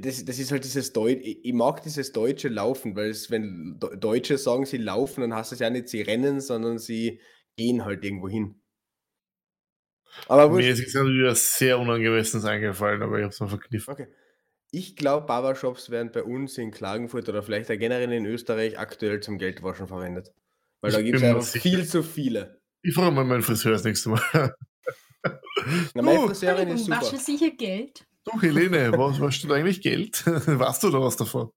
[0.00, 1.20] das, das ist halt dieses Deutsch.
[1.22, 5.52] Ich, ich mag dieses deutsche Laufen, weil es, wenn Deutsche sagen, sie laufen, dann heißt
[5.52, 7.20] es ja nicht, sie rennen, sondern sie
[7.56, 8.60] gehen halt irgendwo hin.
[10.28, 13.92] Aber Mir ist jetzt gerade wieder sehr Unangemessenes eingefallen, aber ich habe es mal verkniffen.
[13.92, 14.08] Okay.
[14.72, 19.20] Ich glaube, Barbershops werden bei uns in Klagenfurt oder vielleicht auch generell in Österreich aktuell
[19.20, 20.32] zum Geldwaschen verwendet.
[20.80, 21.62] Weil da Ich gibt es einfach sicher.
[21.62, 22.60] viel zu viele.
[22.82, 24.22] Ich frage mal meinen Friseur das nächste Mal.
[25.94, 27.00] Na, meine Friseurin ist super.
[27.02, 28.06] Waschen Sie hier Geld?
[28.24, 30.24] Du, Helene, was warst du eigentlich Geld?
[30.26, 31.50] Weißt du da was davon?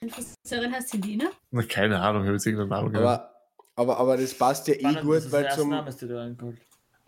[0.00, 1.30] Meine Friseurin heißt Helene.
[1.50, 3.06] Na, keine Ahnung, ich habe jetzt irgendeinen Namen gehört.
[3.06, 3.34] Aber,
[3.76, 5.68] aber, aber das passt ja eh Spannend, gut, weil zum.
[5.70, 5.90] Name,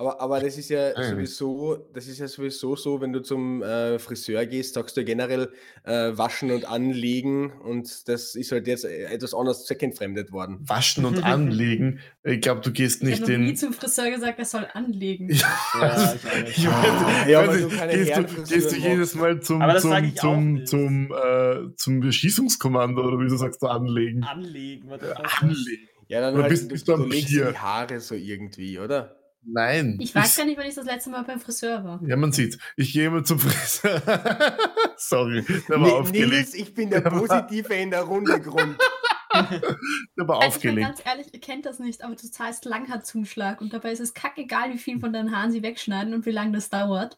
[0.03, 1.31] Aber, aber das ist ja Eigentlich.
[1.31, 5.05] sowieso, das ist ja sowieso so, wenn du zum äh, Friseur gehst, sagst du ja
[5.07, 5.49] generell
[5.85, 10.59] äh, waschen und anlegen und das ist halt jetzt äh, etwas anders zweckentfremdet worden.
[10.63, 12.01] Waschen und anlegen.
[12.25, 15.29] Ich glaube, du gehst Ich nicht habe noch nie zum Friseur gesagt, er soll anlegen.
[15.31, 15.47] Ja,
[15.81, 16.59] Ja, ich nicht.
[16.59, 17.59] ich weiß, Ja, weil
[17.97, 20.69] nicht, du gehst, du, gehst du jedes Mal zum, Aber zum, ich zum, nicht.
[20.69, 24.25] zum, äh, zum Beschießungskommando oder wie du sagst, du anlegen.
[24.25, 25.89] Anlegen, was was- Anlegen.
[26.09, 29.17] Ja, dann Oder halt, bist- du, bist du du legst die Haare so irgendwie, oder?
[29.45, 29.99] Nein.
[30.01, 32.01] Ich weiß gar nicht, wann ich das letzte Mal beim Friseur war.
[32.07, 32.59] Ja, man sieht.
[32.77, 34.01] Ich gehe immer zum Friseur.
[34.97, 36.33] Sorry, der war Nee, aufgelegt.
[36.33, 38.77] Nils, ich bin der Der war- Positive in der Runde Grund.
[39.35, 40.87] Der war Also ich meine, aufgelegt.
[40.87, 44.75] ganz ehrlich, ihr kennt das nicht, aber du zahlst Langhaarzuschlag und dabei ist es kackegal,
[44.75, 47.17] wie viel von deinen Haaren sie wegschneiden und wie lange das dauert.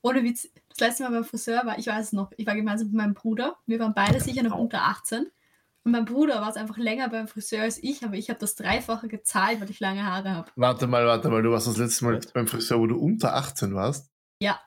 [0.00, 2.86] Ohne Witz, das letzte Mal beim Friseur war, ich weiß es noch, ich war gemeinsam
[2.88, 3.56] mit meinem Bruder.
[3.66, 5.26] Wir waren beide sicher noch unter 18.
[5.86, 8.56] Und mein Bruder war es einfach länger beim Friseur als ich, aber ich habe das
[8.56, 10.50] Dreifache gezahlt, weil ich lange Haare habe.
[10.56, 11.44] Warte mal, warte mal.
[11.44, 14.10] Du warst das letzte Mal beim Friseur, wo du unter 18 warst.
[14.40, 14.58] Ja.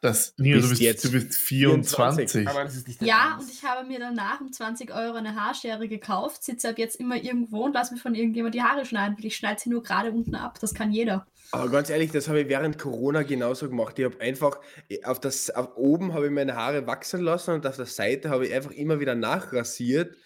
[0.00, 2.48] Das, Nina, du Bist jetzt du bist 24.
[2.48, 3.48] Aber das ist nicht dein Ja, Ernst.
[3.50, 7.16] und ich habe mir danach um 20 Euro eine Haarschere gekauft, sitze ab jetzt immer
[7.16, 10.10] irgendwo und lasse mir von irgendjemand die Haare schneiden, weil ich schneide sie nur gerade
[10.10, 10.58] unten ab.
[10.58, 11.26] Das kann jeder.
[11.52, 13.98] Aber ganz ehrlich, das habe ich während Corona genauso gemacht.
[13.98, 17.66] Ich habe einfach äh, auf das auf oben habe ich meine Haare wachsen lassen und
[17.66, 20.16] auf der Seite habe ich einfach immer wieder nachrasiert.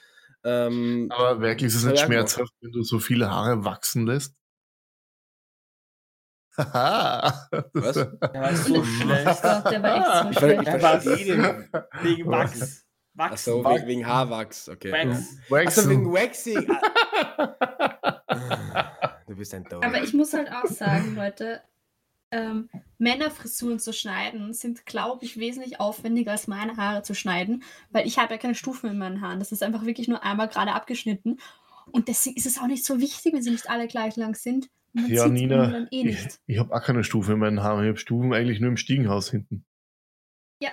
[0.45, 4.35] Ähm, Aber wirklich ist es nicht ich schmerzhaft, wenn du so viele Haare wachsen lässt?
[6.57, 7.49] Haha.
[7.73, 7.95] Was?
[7.95, 9.45] Der war so schlecht.
[9.45, 10.69] Der war echt so Ich, ich schlecht.
[10.69, 12.03] Er war.
[12.03, 12.85] Wegen Wachs.
[13.15, 13.33] Wachs.
[13.33, 14.93] Achso, wegen, wegen Haarwachs, okay.
[14.93, 15.39] Wax.
[15.79, 16.13] Achso, wegen.
[16.13, 16.67] Waxing.
[19.27, 19.85] Du bist ein Dauer.
[19.85, 21.63] Aber ich muss halt auch sagen, Leute,
[22.35, 22.69] ähm,
[22.99, 28.19] Männerfrisuren zu schneiden sind, glaube ich, wesentlich aufwendiger als meine Haare zu schneiden, weil ich
[28.19, 29.39] habe ja keine Stufen in meinen Haaren.
[29.39, 31.39] Das ist einfach wirklich nur einmal gerade abgeschnitten.
[31.93, 34.69] Und deswegen ist es auch nicht so wichtig, wenn sie nicht alle gleich lang sind.
[35.09, 37.85] Ja, Nina, eh ich, ich habe auch keine Stufe in meinen Haaren.
[37.85, 39.65] Ich habe Stufen eigentlich nur im Stiegenhaus hinten.
[40.61, 40.71] Ja,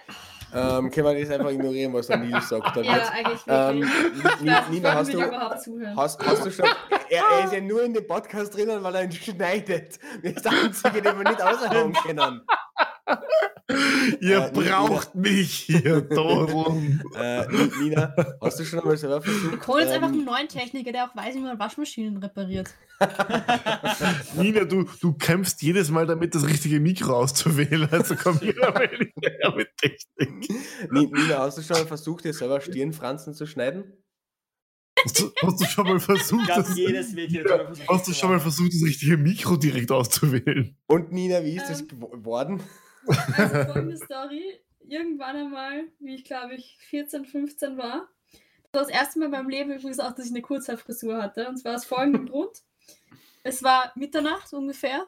[0.54, 2.76] Ähm, können wir das einfach ignorieren, was der Nils sagt?
[2.76, 3.12] Dann ja jetzt?
[3.12, 3.82] eigentlich Ähm,
[4.24, 4.42] wirklich.
[4.42, 5.96] Ja, Nina, hast du, ich überhaupt zuhören?
[5.96, 6.66] hast, hast du schon.
[7.10, 10.00] Er, er ist ja nur in dem Podcast drinnen, weil er ihn schneidet.
[10.24, 12.42] Das ist der Einzige, den wir nicht aushauen können.
[14.22, 17.02] Ihr Äh, Nina- braucht mich hier, Dodeln.
[17.16, 19.56] Äh, Ni- Nina, hast du schon einmal selber versucht?
[19.62, 22.70] Ich hole jetzt einfach einen ähm, neuen Techniker, der auch weiß, wie man Waschmaschinen repariert.
[24.36, 27.88] Nina, du, du kämpfst jedes Mal damit, das richtige Mikro auszuwählen.
[27.92, 28.54] Also komm hier
[29.56, 30.50] mit Technik.
[30.92, 33.94] Ni- Nina, hast du schon mal versucht, dir selber Stirnfransen zu schneiden?
[35.04, 37.28] Hast du, hast du schon mal versucht, das, jedes mal
[37.66, 40.78] versucht, hast du schon mal versucht, das richtige Mikro direkt auszuwählen?
[40.86, 41.88] Und Nina, wie ist das Ähm.
[41.88, 42.62] gewo- geworden?
[43.08, 44.60] Also folgende Story.
[44.88, 48.08] Irgendwann einmal, wie ich glaube ich 14, 15 war.
[48.72, 51.48] Das war das erste Mal in meinem Leben übrigens auch, dass ich eine Kurzhaarfrisur hatte.
[51.48, 52.62] Und zwar aus folgendem Grund.
[53.44, 55.08] Es war Mitternacht ungefähr.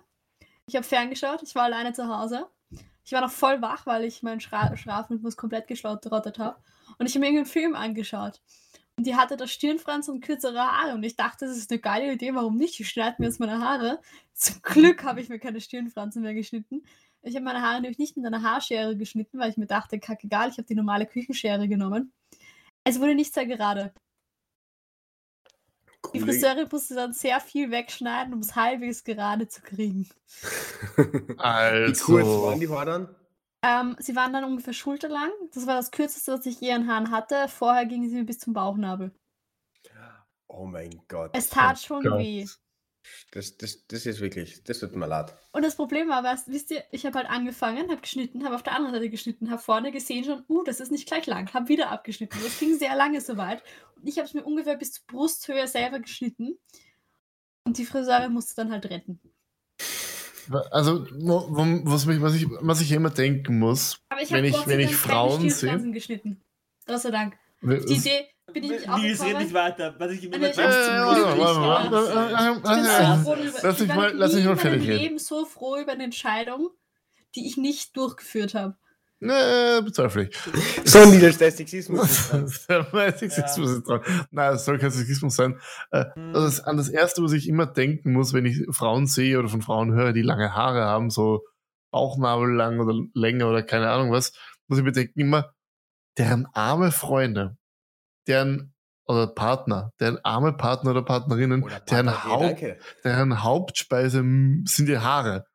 [0.66, 2.48] Ich habe ferngeschaut, ich war alleine zu Hause.
[3.06, 6.58] Ich war noch voll wach, weil ich meinen Schra Schlafrhythmus komplett geschlottet habe.
[6.98, 8.42] Und ich habe mir irgendeinen Film angeschaut.
[8.96, 10.94] Und die hatte da Stirnfranz und kürzere Haare.
[10.94, 12.80] Und ich dachte, das ist eine geile Idee, warum nicht?
[12.80, 14.00] Ich schneide mir jetzt meine Haare.
[14.34, 16.84] Zum Glück habe ich mir keine Stirnfransen mehr geschnitten.
[17.24, 20.24] Ich habe meine Haare nämlich nicht mit einer Haarschere geschnitten, weil ich mir dachte, kack
[20.24, 22.12] egal, ich habe die normale Küchenschere genommen.
[22.84, 23.94] Es wurde nicht sehr gerade.
[26.14, 30.10] Die Friseurin musste dann sehr viel wegschneiden, um es halbwegs gerade zu kriegen.
[30.98, 33.16] Wie Also, kurz waren die Haare dann?
[33.64, 35.32] Ähm, sie waren dann ungefähr schulterlang.
[35.54, 37.48] Das war das kürzeste, was ich je an Haaren hatte.
[37.48, 39.12] Vorher gingen sie mir bis zum Bauchnabel.
[40.48, 41.32] Oh mein Gott.
[41.34, 42.20] Es tat schon Gott.
[42.20, 42.46] weh.
[43.32, 45.36] Das, das, das ist wirklich, das tut mir leid.
[45.52, 48.64] Und das Problem war, weißt, wisst ihr, ich habe halt angefangen, habe geschnitten, habe auf
[48.64, 51.68] der anderen Seite geschnitten, habe vorne gesehen schon, uh, das ist nicht gleich lang, habe
[51.68, 52.40] wieder abgeschnitten.
[52.44, 53.62] Das ging sehr lange soweit.
[53.96, 56.58] Und ich habe es mir ungefähr bis zur Brusthöhe selber geschnitten.
[57.66, 59.20] Und die Friseurin musste dann halt retten.
[60.72, 64.44] also wo- wo- was, mich, was, ich, was ich immer denken muss, Aber ich Wenn
[64.46, 66.42] ich- wenn ich Frauen sehe- geschnitten.
[66.86, 67.36] Gott sei Dank.
[67.62, 69.96] Die Idee bin ich nicht auch Nils, red nicht weiter.
[69.98, 70.64] Was ich immer Äh, Ich bin.
[73.64, 75.00] Lass ich mich mal- lass mich mal fertig reden.
[75.04, 76.70] Leben so froh über eine Entscheidung,
[77.36, 78.76] die ich nicht durchgeführt habe.
[79.20, 80.38] Ne, bezweifle ich.
[80.84, 82.30] So, ist der Sexismus.
[82.68, 84.02] Der Sexismus ist dran.
[84.32, 85.58] Nein, es soll kein Sexismus sein.
[85.92, 86.06] Äh.
[86.34, 89.48] Das ist an das Erste, was ich immer denken muss, wenn ich Frauen sehe oder
[89.48, 91.46] von Frauen höre, die lange Haare haben, so
[91.92, 94.34] Bauchnabel lang oder länger oder keine Ahnung was,
[94.68, 95.54] muss ich mir denken immer,
[96.18, 97.56] deren arme Freunde,
[98.28, 98.74] deren
[99.06, 102.80] oder Partner, deren arme Partner oder Partnerinnen, Oder deren, Partner, Haupt, danke.
[103.04, 105.46] deren Hauptspeise m, sind die Haare.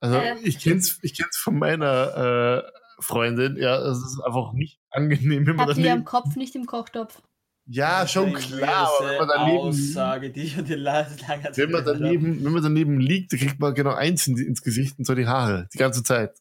[0.00, 0.36] Also Äh.
[0.44, 5.56] ich kenn's, ich kenn's von meiner äh, Freundin, ja, es ist einfach nicht angenehm, wenn
[5.56, 6.04] man Habt ihr am.
[6.04, 7.22] Kopf, nicht im Kochtopf.
[7.70, 11.56] Ja, Das schon klar, aber wenn man daneben, Aussage, die ich und die lange Zeit
[11.58, 14.62] wenn man daneben, wenn man daneben liegt, dann kriegt man genau eins in, die- ins
[14.62, 16.38] Gesicht und zwar die Haare, die ganze Zeit.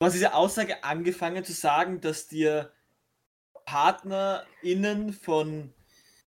[0.00, 2.72] Du hast diese Aussage angefangen zu sagen, dass dir
[3.66, 5.72] PartnerInnen von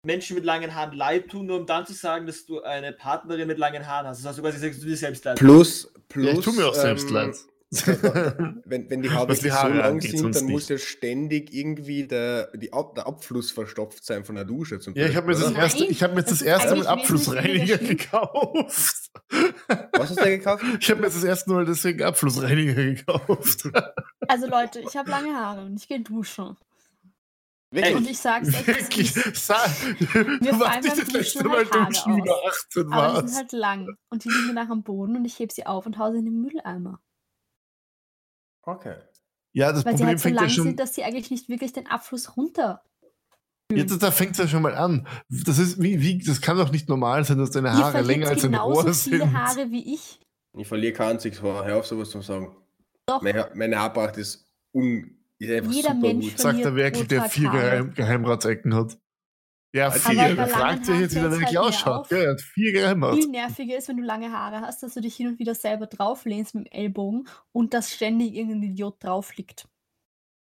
[0.04, 3.48] Menschen mit langen Haaren leid tun, nur um dann zu sagen, dass du eine Partnerin
[3.48, 4.20] mit langen Haaren hast.
[4.20, 6.26] Das hast du quasi dass du dir selbst leid Plus, plus.
[6.26, 7.36] Ja, ich tue mir auch selbst ähm, leid.
[8.66, 12.08] Wenn, wenn die Haare die wirklich so Haare lang sind, dann muss ja ständig irgendwie
[12.08, 15.34] der, die Ab, der Abfluss verstopft sein von der Dusche zum Ja, ich habe mir,
[15.34, 19.12] das erste- ich hab mir jetzt das erste Mal Abflussreiniger gekauft.
[19.94, 20.64] Was hast du gekauft?
[20.80, 23.68] Ich habe mir jetzt das erste Mal deswegen Abflussreiniger gekauft.
[24.28, 26.56] Also Leute, ich habe lange Haare und ich gehe duschen.
[27.76, 27.96] Wirklich?
[27.96, 29.66] Und ich sag's ist, sag,
[30.00, 32.66] du fallen warst nicht das letzte Mal halt Haare duschen, wie du aus.
[32.72, 33.28] 18 aber die warst.
[33.28, 33.98] sind halt lang.
[34.10, 36.26] Und die liegen danach am Boden und ich heb sie auf und hau sie in
[36.26, 37.00] den Mülleimer.
[38.64, 38.96] Okay.
[39.54, 40.64] Ja, das Weil sie Problem halt so fängt lang ja schon.
[40.66, 42.84] sind, dass sie eigentlich nicht wirklich den Abfluss runter.
[43.72, 45.08] Jetzt, da fängt es ja schon mal an.
[45.30, 48.44] Das ist wie, wie, das kann doch nicht normal sein, dass deine Haare länger als
[48.46, 49.34] ein genauso Rohr viele sind.
[49.38, 50.20] Haare wie ich.
[50.58, 51.66] Ich verliere kein einziges Haar.
[51.66, 52.56] Hör auf, sowas zu sagen.
[53.08, 56.40] Doch, Meine, meine Haarpracht ist, un, Jeder super Mensch gut.
[56.40, 57.50] Sagt der pro der vier.
[57.50, 58.98] Geheim Geheimratsecken hat.
[59.74, 60.36] Ja, vier.
[60.36, 62.12] Da fragt sich jetzt, wie der wirklich halt ausschaut.
[62.12, 63.28] Er hat vier viel Geheimrats.
[63.28, 66.56] nerviger ist, wenn du lange Haare hast, dass du dich hin und wieder selber drauflehnst
[66.56, 69.68] mit dem Ellbogen und dass ständig irgendein Idiot drauf liegt.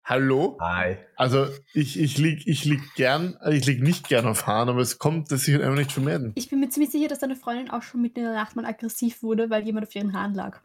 [0.04, 0.56] Hallo?
[0.60, 0.98] Hi.
[1.16, 4.80] Also, ich, ich lieg, ich lieg gern, also ich lieg nicht gern auf Haaren, aber
[4.80, 6.30] es kommt, das sich halt einfach nicht vermeiden.
[6.36, 8.64] Ich bin mir ziemlich sicher, dass deine Freundin auch schon mitten in der Nacht mal
[8.64, 10.62] aggressiv wurde, weil jemand auf ihren Haaren lag.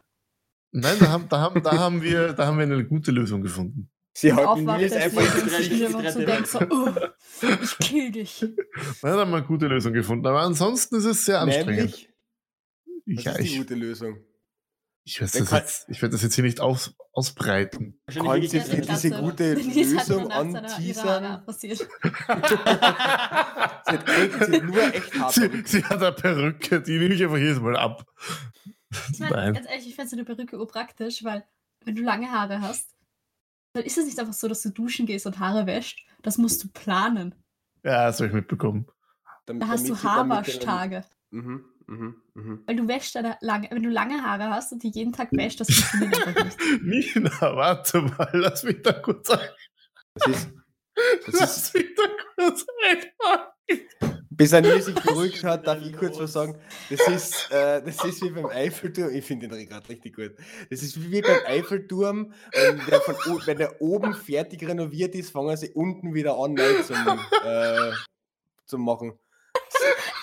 [0.71, 3.90] Nein, da haben, da haben, da haben wir, da haben wir eine gute Lösung gefunden.
[4.13, 6.93] Sie Und halten mir jetzt einfach sich ins einfach so Drei- denkt so, oh,
[7.63, 8.45] ich kill dich.
[9.01, 10.25] Da haben wir eine gute Lösung gefunden.
[10.27, 11.69] Aber ansonsten ist es sehr anstrengend.
[11.77, 12.09] Nämlich,
[13.05, 14.17] Ich, das ja, ist die ich, gute Lösung.
[15.05, 18.01] ich werde Wer das, kann- jetzt- ich werd das jetzt hier nicht aus, ausbreiten.
[18.05, 19.65] Wirklich du nicht diese gute hat
[20.07, 21.43] Lösung anteasern?
[21.51, 21.71] Sie
[23.97, 25.33] hat, echt, sie hat nur echt hart.
[25.33, 28.05] Sie, sie hat eine Perücke, die nehme ich einfach jedes Mal ab.
[29.11, 31.43] Ich meine, ganz ehrlich, ich fände so eine Perücke urpraktisch, weil
[31.85, 32.89] wenn du lange Haare hast,
[33.73, 36.05] dann ist es nicht einfach so, dass du duschen gehst und Haare wäscht.
[36.21, 37.35] Das musst du planen.
[37.83, 38.87] Ja, das habe ich mitbekommen.
[39.45, 41.03] Damit- Da hast du Haarwaschtage.
[41.31, 42.63] Mhm, mhm, mhm.
[42.65, 45.59] Weil du wäschst deine lange, wenn du lange Haare hast und die jeden Tag wäschst,
[45.61, 46.59] das funktioniert einfach nicht.
[47.15, 49.39] Nina, warte mal, lass mich da kurz ein.
[50.15, 50.49] Das ist,
[51.25, 52.03] das Lass ist, mich da
[52.43, 54.20] kurz ein.
[54.41, 56.57] Bis er sich beruhigt hat, darf ich kurz was sagen.
[56.89, 59.13] Das ist, äh, das ist wie beim Eiffelturm.
[59.13, 60.31] Ich finde den gerade richtig gut.
[60.71, 62.33] Das ist wie beim Eiffelturm.
[62.51, 63.15] Wenn der, von,
[63.45, 66.97] wenn der oben fertig renoviert ist, fangen sie unten wieder an, neu zum,
[67.45, 67.91] äh,
[68.65, 69.13] zum machen.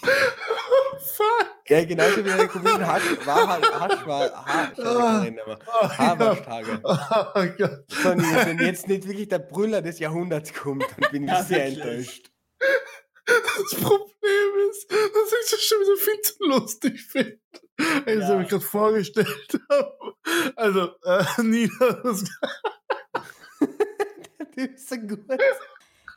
[0.00, 1.46] Das Fuck.
[1.68, 6.80] Ja, genauso wie eine komischen Hasch, war, Hasch, war, Hasch, Oh, Haarwaschtage.
[6.84, 7.84] Oh Gott.
[7.88, 11.42] So, Nils, wenn jetzt nicht wirklich der Brüller des Jahrhunderts kommt, dann bin ich Ja,
[11.42, 11.76] sehr wirklich.
[11.86, 12.30] enttäuscht.
[13.26, 17.40] Das Problem ist, dass ich das schon wieder viel zu lustig finde.
[18.06, 18.32] Als Ja.
[18.32, 19.94] ich mir gerade vorgestellt habe.
[20.56, 21.70] Also, äh, Nina,
[22.02, 22.24] das,
[24.56, 25.20] Das ist so gut.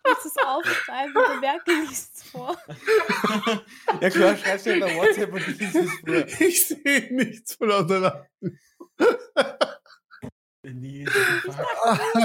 [0.08, 1.14] Willst du es aufschreiben?
[1.14, 2.58] Der Werke liest vor.
[4.01, 6.47] Ja klar, schreib's mir bei WhatsApp und ich lese es vor.
[6.47, 8.60] ich sehe nichts von lauter Lachen.
[10.64, 11.55] Nee, Dass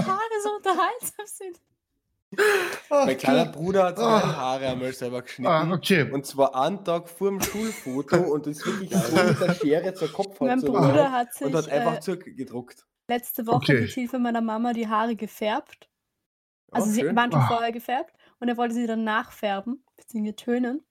[0.07, 1.61] Haare so unterhaltsam sind.
[2.91, 4.37] Mein kleiner Bruder hat seine Ah.
[4.37, 5.51] Haare einmal selber geschnitten.
[5.53, 6.11] Ah, okay.
[6.11, 10.11] Und zwar einen Tag vor dem Schulfoto und ist wirklich so mit der Schere zur
[10.13, 12.85] Kopf Mein Bruder hat sich und hat einfach äh, zurückgedruckt.
[13.09, 13.81] letzte Woche Okay.
[13.83, 15.89] mit Hilfe meiner Mama die Haare gefärbt.
[16.73, 17.15] Also Oh, sie schön.
[17.17, 17.47] waren schon Ah.
[17.49, 20.33] vorher gefärbt und er wollte sie dann nachfärben, bzw.
[20.33, 20.83] tönen.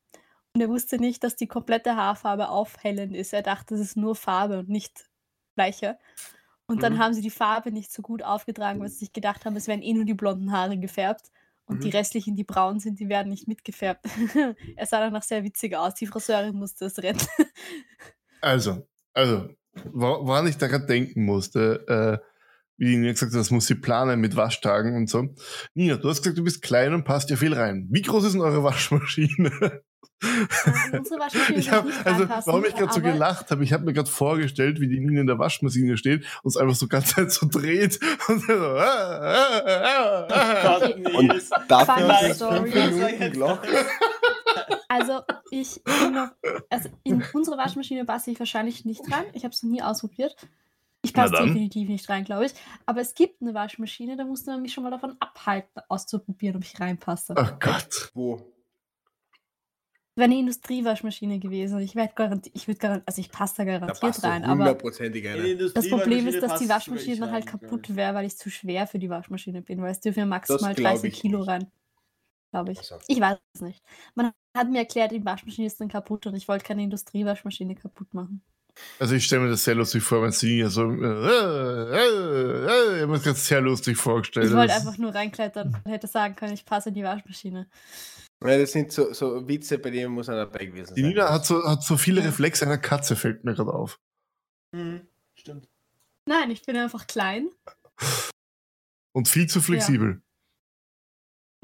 [0.54, 3.34] Und er wusste nicht, dass die komplette Haarfarbe aufhellend ist.
[3.34, 5.10] Er dachte, es ist nur Farbe und nicht
[5.56, 5.98] Bleiche.
[6.68, 7.00] Und dann Mhm.
[7.00, 9.82] haben sie die Farbe nicht so gut aufgetragen, weil sie sich gedacht haben, es werden
[9.82, 11.32] eh nur die blonden Haare gefärbt.
[11.66, 11.96] Und die Mhm.
[11.96, 14.06] restlichen, die braun sind, die werden nicht mitgefärbt.
[14.76, 15.96] er sah danach sehr witzig aus.
[15.96, 17.26] Die Friseurin musste es retten.
[18.42, 19.50] Also, also,
[19.86, 22.31] wo- woran ich da gerade denken musste, äh,
[22.82, 25.28] wie die Nina gesagt hat, das muss sie planen mit Waschtagen und so.
[25.76, 27.88] Nina, du hast gesagt, du bist klein und passt ja viel rein.
[27.92, 29.52] Wie groß ist denn eure Waschmaschine?
[30.24, 33.94] In unsere Waschmaschine Ich hab, also, warum ich gerade so gelacht habe, ich habe mir
[33.94, 37.32] gerade vorgestellt, wie die Nina in der Waschmaschine steht und es einfach so ganz Zeit
[37.32, 41.34] so dreht und so, ah, ah, ah, Und
[41.68, 43.44] dafür fünf Minuten.
[44.90, 45.22] Also,
[45.52, 46.32] ich bin noch,
[46.72, 49.26] also in unsere Waschmaschine passe ich wahrscheinlich nicht rein.
[49.34, 50.36] Ich habe es noch nie ausprobiert.
[51.04, 52.54] Ich passe definitiv nicht rein, glaube ich.
[52.86, 56.64] Aber es gibt eine Waschmaschine, da musste man mich schon mal davon abhalten, auszuprobieren, ob
[56.64, 57.34] ich reinpasse.
[57.36, 58.12] Oh Gott.
[58.14, 58.52] Wo?
[60.16, 61.80] Wäre eine Industriewaschmaschine gewesen.
[61.80, 64.44] Ich werde garantiert, ich würde garantiert, also ich passe da Da garantiert du rein.
[64.44, 68.88] Aber das Problem ist, dass die Waschmaschine dann halt kaputt wäre, weil ich zu schwer
[68.88, 71.48] für die Waschmaschine bin, weil es dürfen ja maximal glaub 30 ich Kilo nicht.
[71.48, 71.72] rein.
[72.52, 72.80] Glaube ich.
[72.80, 73.00] Also.
[73.08, 73.82] Ich weiß es nicht.
[74.14, 78.14] Man hat mir erklärt, die Waschmaschine ist dann kaputt und ich wollte keine Industriewaschmaschine kaputt
[78.14, 78.44] machen.
[79.00, 82.96] Also ich stelle mir das sehr lustig vor, wenn sie Nina so, äh, äh, äh,
[82.96, 84.48] ich habe mir das sehr lustig vorgestellt.
[84.48, 87.68] Ich wollte einfach nur reinklettern und hätte sagen können, ich passe in die Waschmaschine.
[88.44, 91.10] Ja, das sind so, so Witze, bei denen muss einer dabei gewesen Die sein.
[91.10, 94.00] Nina hat so, hat so viele Reflexe einer Katze, fällt mir gerade auf.
[94.72, 95.68] Mhm, stimmt.
[96.26, 97.50] Nein, ich bin einfach klein.
[99.14, 100.22] Und viel zu flexibel.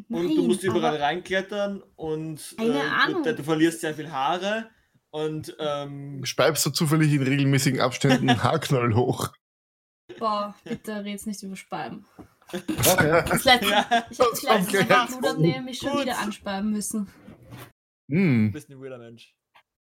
[0.10, 3.24] Und Nein, du musst überall reinklettern und Keine äh, Ahnung.
[3.24, 4.70] Du, du verlierst sehr viel Haare
[5.12, 9.34] und ähm, Speibst du zufällig in regelmäßigen Abständen einen Haarknoll hoch?
[10.20, 12.06] Boah, bitte red's nicht über Speiben.
[12.52, 13.24] Okay.
[13.28, 14.86] Das letzte, Ja, ich habe das letzte okay.
[14.90, 16.02] Mal beim Blutabnehmen mich schon Gut.
[16.04, 17.08] wieder anspeiben müssen.
[18.10, 18.52] du Hm.
[18.54, 19.36] bist ein weirder Mensch.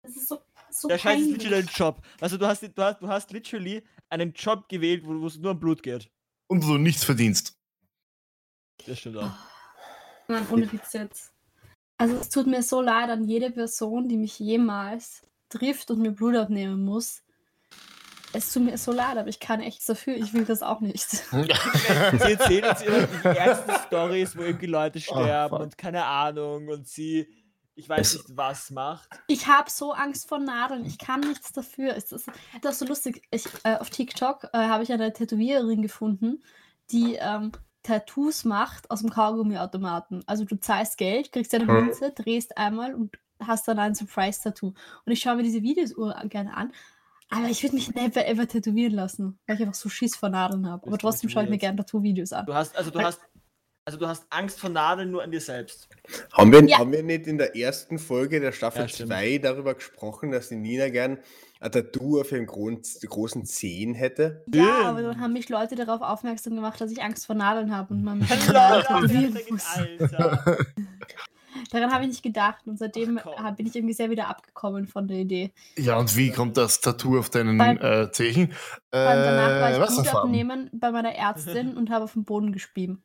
[0.01, 2.05] Das ist so, so Der Scheiß ist literally ein Job.
[2.21, 5.51] Also du hast, du hast, du hast literally einen Job gewählt, wo wo es nur
[5.51, 6.09] um Blut geht.
[6.49, 7.57] Und du nichts verdienst.
[8.85, 9.31] Das stimmt auch.
[10.27, 11.32] Mann, ohne Witz jetzt.
[12.03, 16.11] Also es tut mir so leid an jede Person, die mich jemals trifft und mir
[16.11, 17.23] Blut abnehmen muss.
[18.33, 20.17] es tut mir so leid, aber ich kann echt dafür.
[20.17, 21.09] Ich will das auch nicht.
[21.31, 25.61] Sie erzählen uns immer die ersten Stories, wo irgendwie Leute sterben fuck.
[25.61, 27.25] und keine Ahnung und sie,
[27.73, 29.07] ich weiß nicht, was macht.
[29.27, 30.83] Ich habe so Angst vor Nadeln.
[30.83, 31.95] Ich kann nichts dafür.
[31.95, 32.29] Es ist,
[32.61, 33.21] das ist so lustig.
[33.31, 36.43] Ich, äh, auf TikTok äh, habe ich eine Tätowiererin gefunden,
[36.91, 37.53] die ähm,
[37.83, 40.23] Tattoos macht aus dem Kaugummiautomaten.
[40.25, 41.85] Also du zahlst Geld, kriegst eine Hm.
[41.85, 44.67] Münze, drehst einmal und hast dann ein Surprise-Tattoo.
[44.67, 45.93] Und ich schaue mir diese Videos
[46.29, 46.71] gerne an.
[47.29, 50.69] Aber ich würde mich never ever tätowieren lassen, weil ich einfach so Schiss vor Nadeln
[50.69, 50.85] habe.
[50.87, 52.45] Aber trotzdem schaue ich mir gerne Tattoo-Videos an.
[52.45, 53.19] Du hast, also du hast,
[53.85, 55.87] also du hast Angst vor Nadeln nur an dir selbst.
[56.31, 56.79] Haben wir, Ja.
[56.79, 59.09] haben wir nicht in der ersten Folge der Staffel Ja, stimmt.
[59.11, 61.19] 2 darüber gesprochen, dass die Nina gern
[61.59, 62.71] ein Tattoo auf ihren gro
[63.07, 64.43] großen Zehen hätte?
[64.53, 65.13] Ja, aber Stimmt.
[65.15, 68.19] dann haben mich Leute darauf aufmerksam gemacht, dass ich Angst vor Nadeln habe und man
[68.19, 68.83] mich Alter.
[71.71, 75.07] Daran habe ich nicht gedacht und seitdem Ach, bin ich irgendwie sehr wieder abgekommen von
[75.07, 75.51] der Idee.
[75.77, 78.07] Ja, und wie kommt das Tattoo auf deinen Beim- äh?
[78.07, 78.49] Vor allem
[78.91, 83.03] danach war Äh, ich Blut abnehmen bei meiner Ärztin und habe auf den Boden gespieben.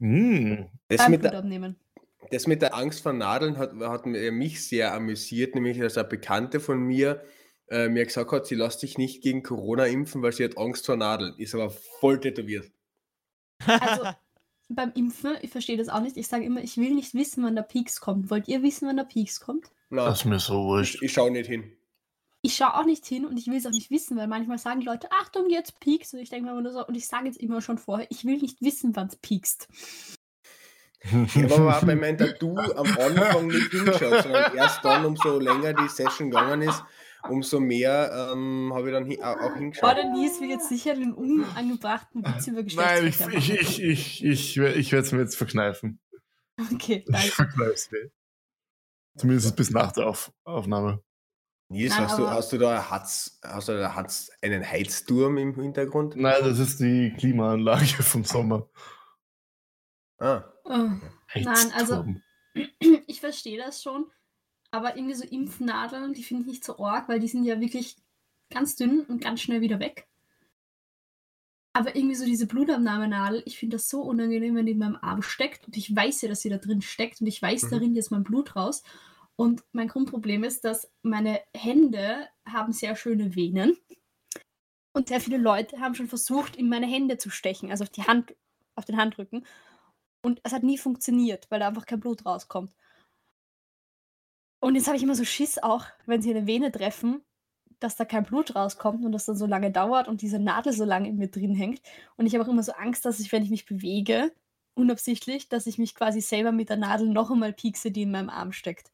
[0.00, 0.68] Hm.
[0.88, 1.76] Das mit, der, abnehmen.
[2.30, 6.60] das mit der Angst vor Nadeln hat, hat mich sehr amüsiert, nämlich dass eine Bekannte
[6.60, 7.22] von mir
[7.68, 10.86] äh, mir gesagt hat, sie lässt sich nicht gegen Corona impfen, weil sie hat Angst
[10.86, 11.34] vor Nadeln.
[11.38, 12.70] Ist aber voll tätowiert.
[13.66, 14.08] Also
[14.68, 16.16] beim Impfen, ich verstehe das auch nicht.
[16.16, 18.30] Ich sage immer, ich will nicht wissen, wann der Peaks kommt.
[18.30, 19.70] Wollt ihr wissen, wann der Peaks kommt?
[19.90, 21.02] Na, Das ist mir so ich, wurscht.
[21.02, 21.72] ich schaue nicht hin.
[22.44, 24.80] Ich schaue auch nicht hin und ich will es auch nicht wissen, weil manchmal sagen
[24.80, 26.12] die Leute, Achtung, jetzt Peaks.
[26.12, 28.26] Und ich denke mir immer nur so, und ich sage jetzt immer schon vorher, ich
[28.26, 29.18] will nicht wissen, wann es.
[31.00, 35.38] Ich habe aber auch bei meinem Tattoo am Anfang nicht hingeschaut, sondern erst dann, umso
[35.38, 36.84] länger die Session gegangen ist,
[37.30, 39.96] umso mehr ähm, habe ich dann hi auch, auch Boah, hingeschaut.
[39.96, 44.56] der Nies will jetzt sicher den unangebrachten Witz über Nein, ich, ich, ich, ich, ich,
[44.58, 45.98] ich werde es mir jetzt verkneifen.
[46.72, 47.28] Okay, Ich danke.
[47.30, 48.10] verkneife es mir.
[49.16, 51.02] Zumindest bis nach der Auf Aufnahme.
[51.68, 55.54] Nils, Nein, hast, du, hast du da Hatz, hast du da Hatz, einen Heizturm im
[55.54, 56.14] Hintergrund?
[56.16, 58.68] Nein, das ist die Klimaanlage vom Sommer.
[60.18, 60.70] Ah, Oh.
[61.34, 62.22] Nein, also- Heizturm.
[63.06, 64.06] Ich verstehe das schon,
[64.70, 67.96] aber irgendwie so Impfnadeln, die finde ich nicht so arg, weil die sind ja wirklich
[68.50, 70.06] ganz dünn und ganz schnell wieder weg.
[71.72, 75.22] Aber irgendwie so diese Blutabnahmenadel, ich finde das so unangenehm, wenn die in meinem Arm
[75.22, 77.70] steckt und ich weiß ja, dass sie da drin steckt und ich weiß, Mhm.
[77.70, 78.82] da rinnt jetzt mein Blut raus.
[79.36, 83.76] Und mein Grundproblem ist, dass meine Hände haben sehr schöne Venen
[84.92, 88.04] und sehr viele Leute haben schon versucht, in meine Hände zu stechen, also auf die
[88.04, 88.34] Hand,
[88.76, 89.44] auf den Handrücken.
[90.22, 92.72] Und es hat nie funktioniert, weil da einfach kein Blut rauskommt.
[94.60, 97.22] Und jetzt habe ich immer so Schiss auch, wenn sie eine Vene treffen,
[97.80, 100.84] dass da kein Blut rauskommt und das dann so lange dauert und diese Nadel so
[100.84, 101.82] lange in mir drin hängt.
[102.16, 104.32] Und ich habe auch immer so Angst, dass ich, wenn ich mich bewege,
[104.74, 108.30] unabsichtlich, dass ich mich quasi selber mit der Nadel noch einmal piekse, die in meinem
[108.30, 108.90] Arm steckt.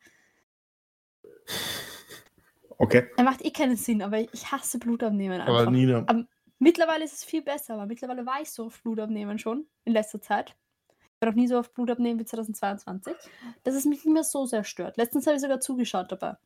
[2.79, 3.09] Okay.
[3.17, 5.61] Er macht eh keinen Sinn, aber ich hasse Blutabnehmen einfach.
[5.63, 6.25] Aber Nina, Aber
[6.59, 10.21] mittlerweile ist es viel besser, aber mittlerweile war ich so auf Blutabnehmen schon in letzter
[10.21, 10.57] Zeit.
[10.89, 13.13] Ich war noch nie so auf Blutabnehmen wie 2022,
[13.65, 14.97] dass es mich nicht mehr so sehr stört.
[14.97, 16.37] Letztens habe ich sogar zugeschaut dabei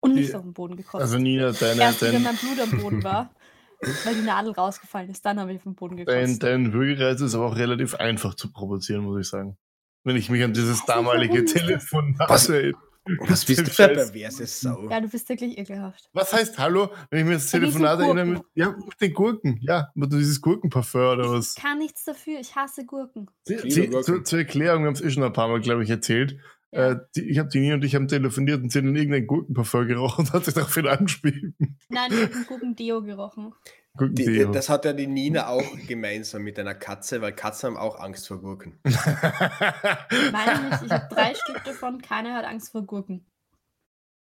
[0.00, 1.02] und nicht Die- auf den Boden gekotzt.
[1.02, 3.34] also Nina, deine, Erst dein, mein Blut am Boden war,
[4.04, 6.42] weil die Nadel rausgefallen ist, dann habe ich auf den Boden dein, gekotzt.
[6.42, 9.56] dein Würgereiz ist aber auch relativ einfach zu provozieren, muss ich sagen.
[10.04, 12.74] Wenn ich mich an dieses damalige Was- erinnere.
[13.18, 14.88] Was bist du für ein perverses Sau?
[14.88, 16.08] Ja, du bist wirklich ekelhaft.
[16.12, 18.26] Was heißt Hallo, wenn ich mir das Telefonat erinnere?
[18.26, 19.58] Mit, ja, mit den Gurken.
[19.60, 21.54] Ja, mit dieses Gurkenparfum oder was?
[21.56, 23.28] Ich kann nichts dafür, ich hasse Gurken.
[23.44, 24.04] Sie, sie, Gurken.
[24.04, 26.38] zu, zur Erklärung, wir haben es eh schon ein paar Mal, glaube ich, erzählt.
[26.70, 26.92] Ja.
[26.92, 29.26] Äh, die, ich habe die Nina und ich haben telefoniert und sie hat in irgendein
[29.26, 31.54] Gurkenparfum gerochen und hat sich daraufhin angespielt.
[31.88, 33.52] Nein, ich habe einen Gurken-Deo gerochen.
[34.00, 38.00] Die, das hat ja die Nina auch gemeinsam mit einer Katze, weil Katzen haben auch
[38.00, 38.80] Angst vor Gurken.
[38.84, 43.26] Meine nicht, ich habe drei Stück davon, keiner hat Angst vor Gurken.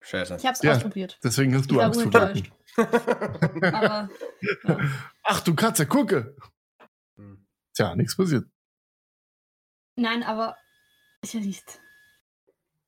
[0.03, 0.37] Scheiße.
[0.37, 0.73] Ich habe es Ja.
[0.77, 1.19] ausprobiert.
[1.25, 2.11] Deswegen hast Ich du Angst vor.
[2.13, 2.49] Gurken.
[3.75, 4.09] Aber
[4.41, 4.79] ja.
[5.25, 6.37] Ach du Katze, gucke!
[7.17, 7.45] Hm.
[7.75, 8.45] Tja, nichts passiert.
[9.97, 10.57] Nein, aber
[11.23, 11.81] ich weiß nicht.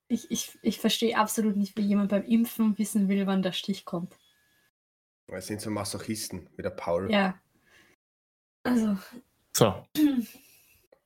[0.07, 3.83] Ich, ich, ich verstehe absolut nicht, wie jemand beim Impfen wissen will, wann der Stich
[3.83, 4.17] kommt.
[5.31, 7.11] Das sind so Masochisten, wie der Paul.
[7.11, 7.39] Ja.
[8.63, 8.97] Also,
[9.55, 9.85] So,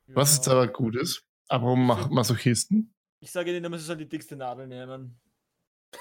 [0.07, 4.35] was jetzt aber gut ist, aber um Masochisten, Ich sage Ihnen, man soll die dickste
[4.35, 5.19] Nadel nehmen.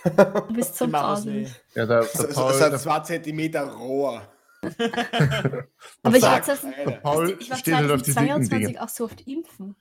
[0.04, 1.32] du bist grausig.
[1.34, 1.64] nicht.
[1.74, 4.32] ja, der, So, der so, Paul, so ein der, zwei Zentimeter Rohr.
[6.02, 6.84] Aber ich Sag, war, jetzt, Alter.
[6.90, 8.82] der Paul ich war steht halt auf die dicken 2022 Dinge.
[8.82, 9.76] auch so oft impfen.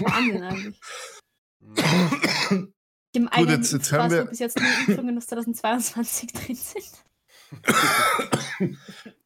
[0.00, 0.80] Wahnsinn eigentlich.
[2.48, 2.72] Hm.
[3.14, 7.04] Dem einen jetzt- jetzt haben wir- wo bis jetzt nur Impfungen aus 2022 drin sind.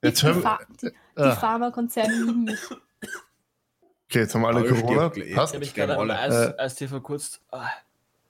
[0.03, 2.61] Jetzt die hören Pha- die, die Ah, Pharmakonzerne lieben mich.
[2.71, 5.09] okay, jetzt haben wir alle Paul Corona.
[5.09, 5.35] gleich.
[5.35, 5.55] Passt.
[5.57, 5.99] Ich gerade.
[6.15, 7.41] Eis, Äh, Eistee verkürzt.
[7.51, 7.69] Ah.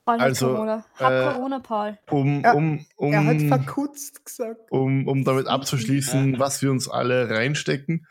[0.05, 0.85] Paul hat Also, Corona.
[0.95, 1.97] Hab äh, Corona, Paul.
[2.11, 4.71] Um, um, um, Er hat verkutzt gesagt.
[4.71, 8.05] um, um damit abzuschließen, was wir uns alle reinstecken.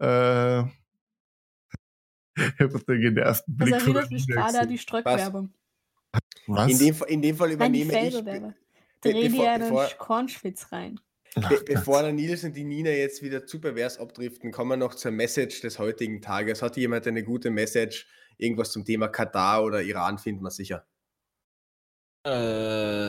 [0.00, 0.60] Äh,
[2.36, 5.52] ich habe den genervten Das Blick von erinnert mich gerade an die Ströck-Werbung.
[6.46, 6.70] Was?
[6.70, 8.14] In dem, in dem Fall Nein, die übernehme ich.
[8.14, 8.54] Felderwerbung.
[9.02, 10.98] be- Dreh dir einen Kornschwitz rein.
[11.42, 14.76] Ach, Be bevor der Nils und die Nina jetzt wieder zu pervers abdriften, kommen wir
[14.76, 16.62] noch zur Message des heutigen Tages.
[16.62, 18.06] Hat jemand eine gute Message?
[18.38, 20.86] Irgendwas zum Thema Katar oder Iran finden wir sicher.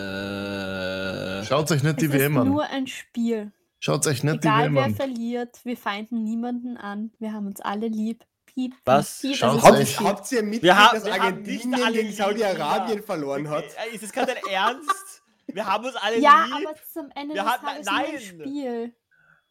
[0.06, 2.48] Äh, Schaut euch nicht die es ist WM an.
[2.50, 3.52] nur ein Spiel.
[3.80, 4.96] Schaut euch nicht die Egal WM wer an.
[4.96, 7.12] verliert, wir feinden niemanden an.
[7.20, 8.24] Wir haben uns alle lieb.
[8.46, 9.20] Piep, piep, Was?
[9.22, 9.36] piep.
[9.36, 13.04] Schaut Also, euch- es ist Habt ihr mitgekriegt, Wir haben- dass Argentinien alle gegen Saudi-Arabien
[13.04, 13.66] verloren hat?
[13.66, 15.15] Äh, Ist das gerade dein Ernst?
[15.48, 16.68] Wir haben uns alle Ja, lieb.
[16.68, 18.22] aber zum Ende Wir des hatten- Tages nur ein nein.
[18.22, 18.96] Spiel.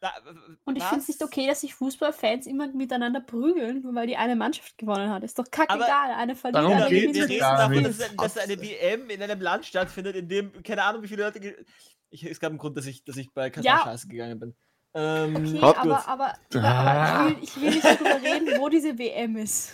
[0.01, 0.13] Da-
[0.65, 4.17] Und ich finde es nicht okay, dass sich Fußballfans immer miteinander prügeln, nur weil die
[4.17, 5.23] eine Mannschaft gewonnen hat.
[5.23, 6.11] Ist doch kackegal.
[6.15, 7.15] Eine verliert, darum eine gewinnt.
[7.15, 11.01] wir reden davon, dass, dass eine WM in einem Land stattfindet, in dem, keine Ahnung,
[11.01, 11.55] wie viele Leute.
[12.09, 13.83] Ich, es gab einen Grund, dass ich, dass ich bei Katar Ja.
[13.83, 14.55] scheiße gegangen bin.
[14.93, 16.07] Ähm, Okay, aber, ihr's?
[16.07, 19.71] aber, aber, aber ich, will, ich will nicht darüber reden, wo diese WM ist.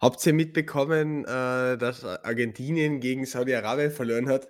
[0.00, 4.48] Habt ihr mitbekommen, äh, dass Argentinien gegen Saudi-Arabien verloren hat?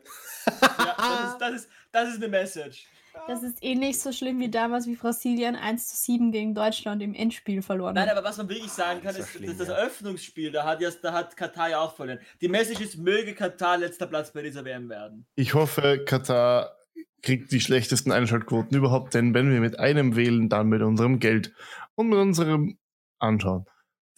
[0.60, 2.86] Ja, das, ist, das, ist, das ist eine Message.
[3.26, 7.02] Das ist eh nicht so schlimm wie damals, wie Brasilien 1 zu 7 gegen Deutschland
[7.02, 8.16] im Endspiel verloren Nein, hat.
[8.16, 9.74] aber was man wirklich sagen kann, so ist, schlimm, dass das ja.
[9.74, 12.20] Eröffnungsspiel, da hat, ja, da hat Katar ja auch verloren.
[12.40, 15.26] Die Message ist, möge Katar letzter Platz bei dieser WM werden.
[15.34, 16.76] Ich hoffe, Katar
[17.22, 21.52] kriegt die schlechtesten Einschaltquoten überhaupt, denn wenn wir mit einem wählen, dann mit unserem Geld
[21.96, 22.78] und mit unserem
[23.18, 23.66] Anschauen.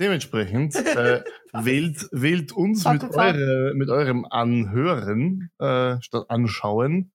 [0.01, 1.23] Dementsprechend äh,
[1.53, 7.13] wählt, wählt uns mit, eure, mit eurem Anhören äh, statt Anschauen.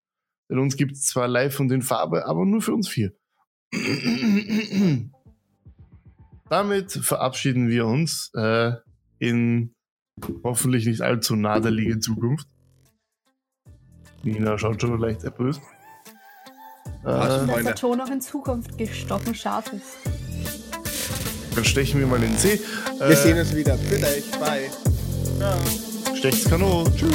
[0.50, 3.12] Denn uns gibt es zwar live und in Farbe, aber nur für uns vier.
[6.50, 8.74] Damit verabschieden wir uns äh,
[9.18, 9.74] in
[10.44, 12.48] hoffentlich nicht allzu naheliegender Zukunft.
[14.22, 15.24] Nina schaut schon leicht.
[15.24, 15.40] Hast
[17.04, 20.14] Äh, Und dass der Ton auch in Zukunft gestochen scharf ist.
[21.56, 22.60] Dann stechen wir mal in den See.
[22.99, 23.74] Wir Äh, sehen uns wieder.
[23.74, 24.32] Euch.
[24.39, 24.70] Bye.
[25.39, 25.58] Ja.
[26.16, 26.86] Stecht's Kano.
[26.95, 27.12] Tschüss.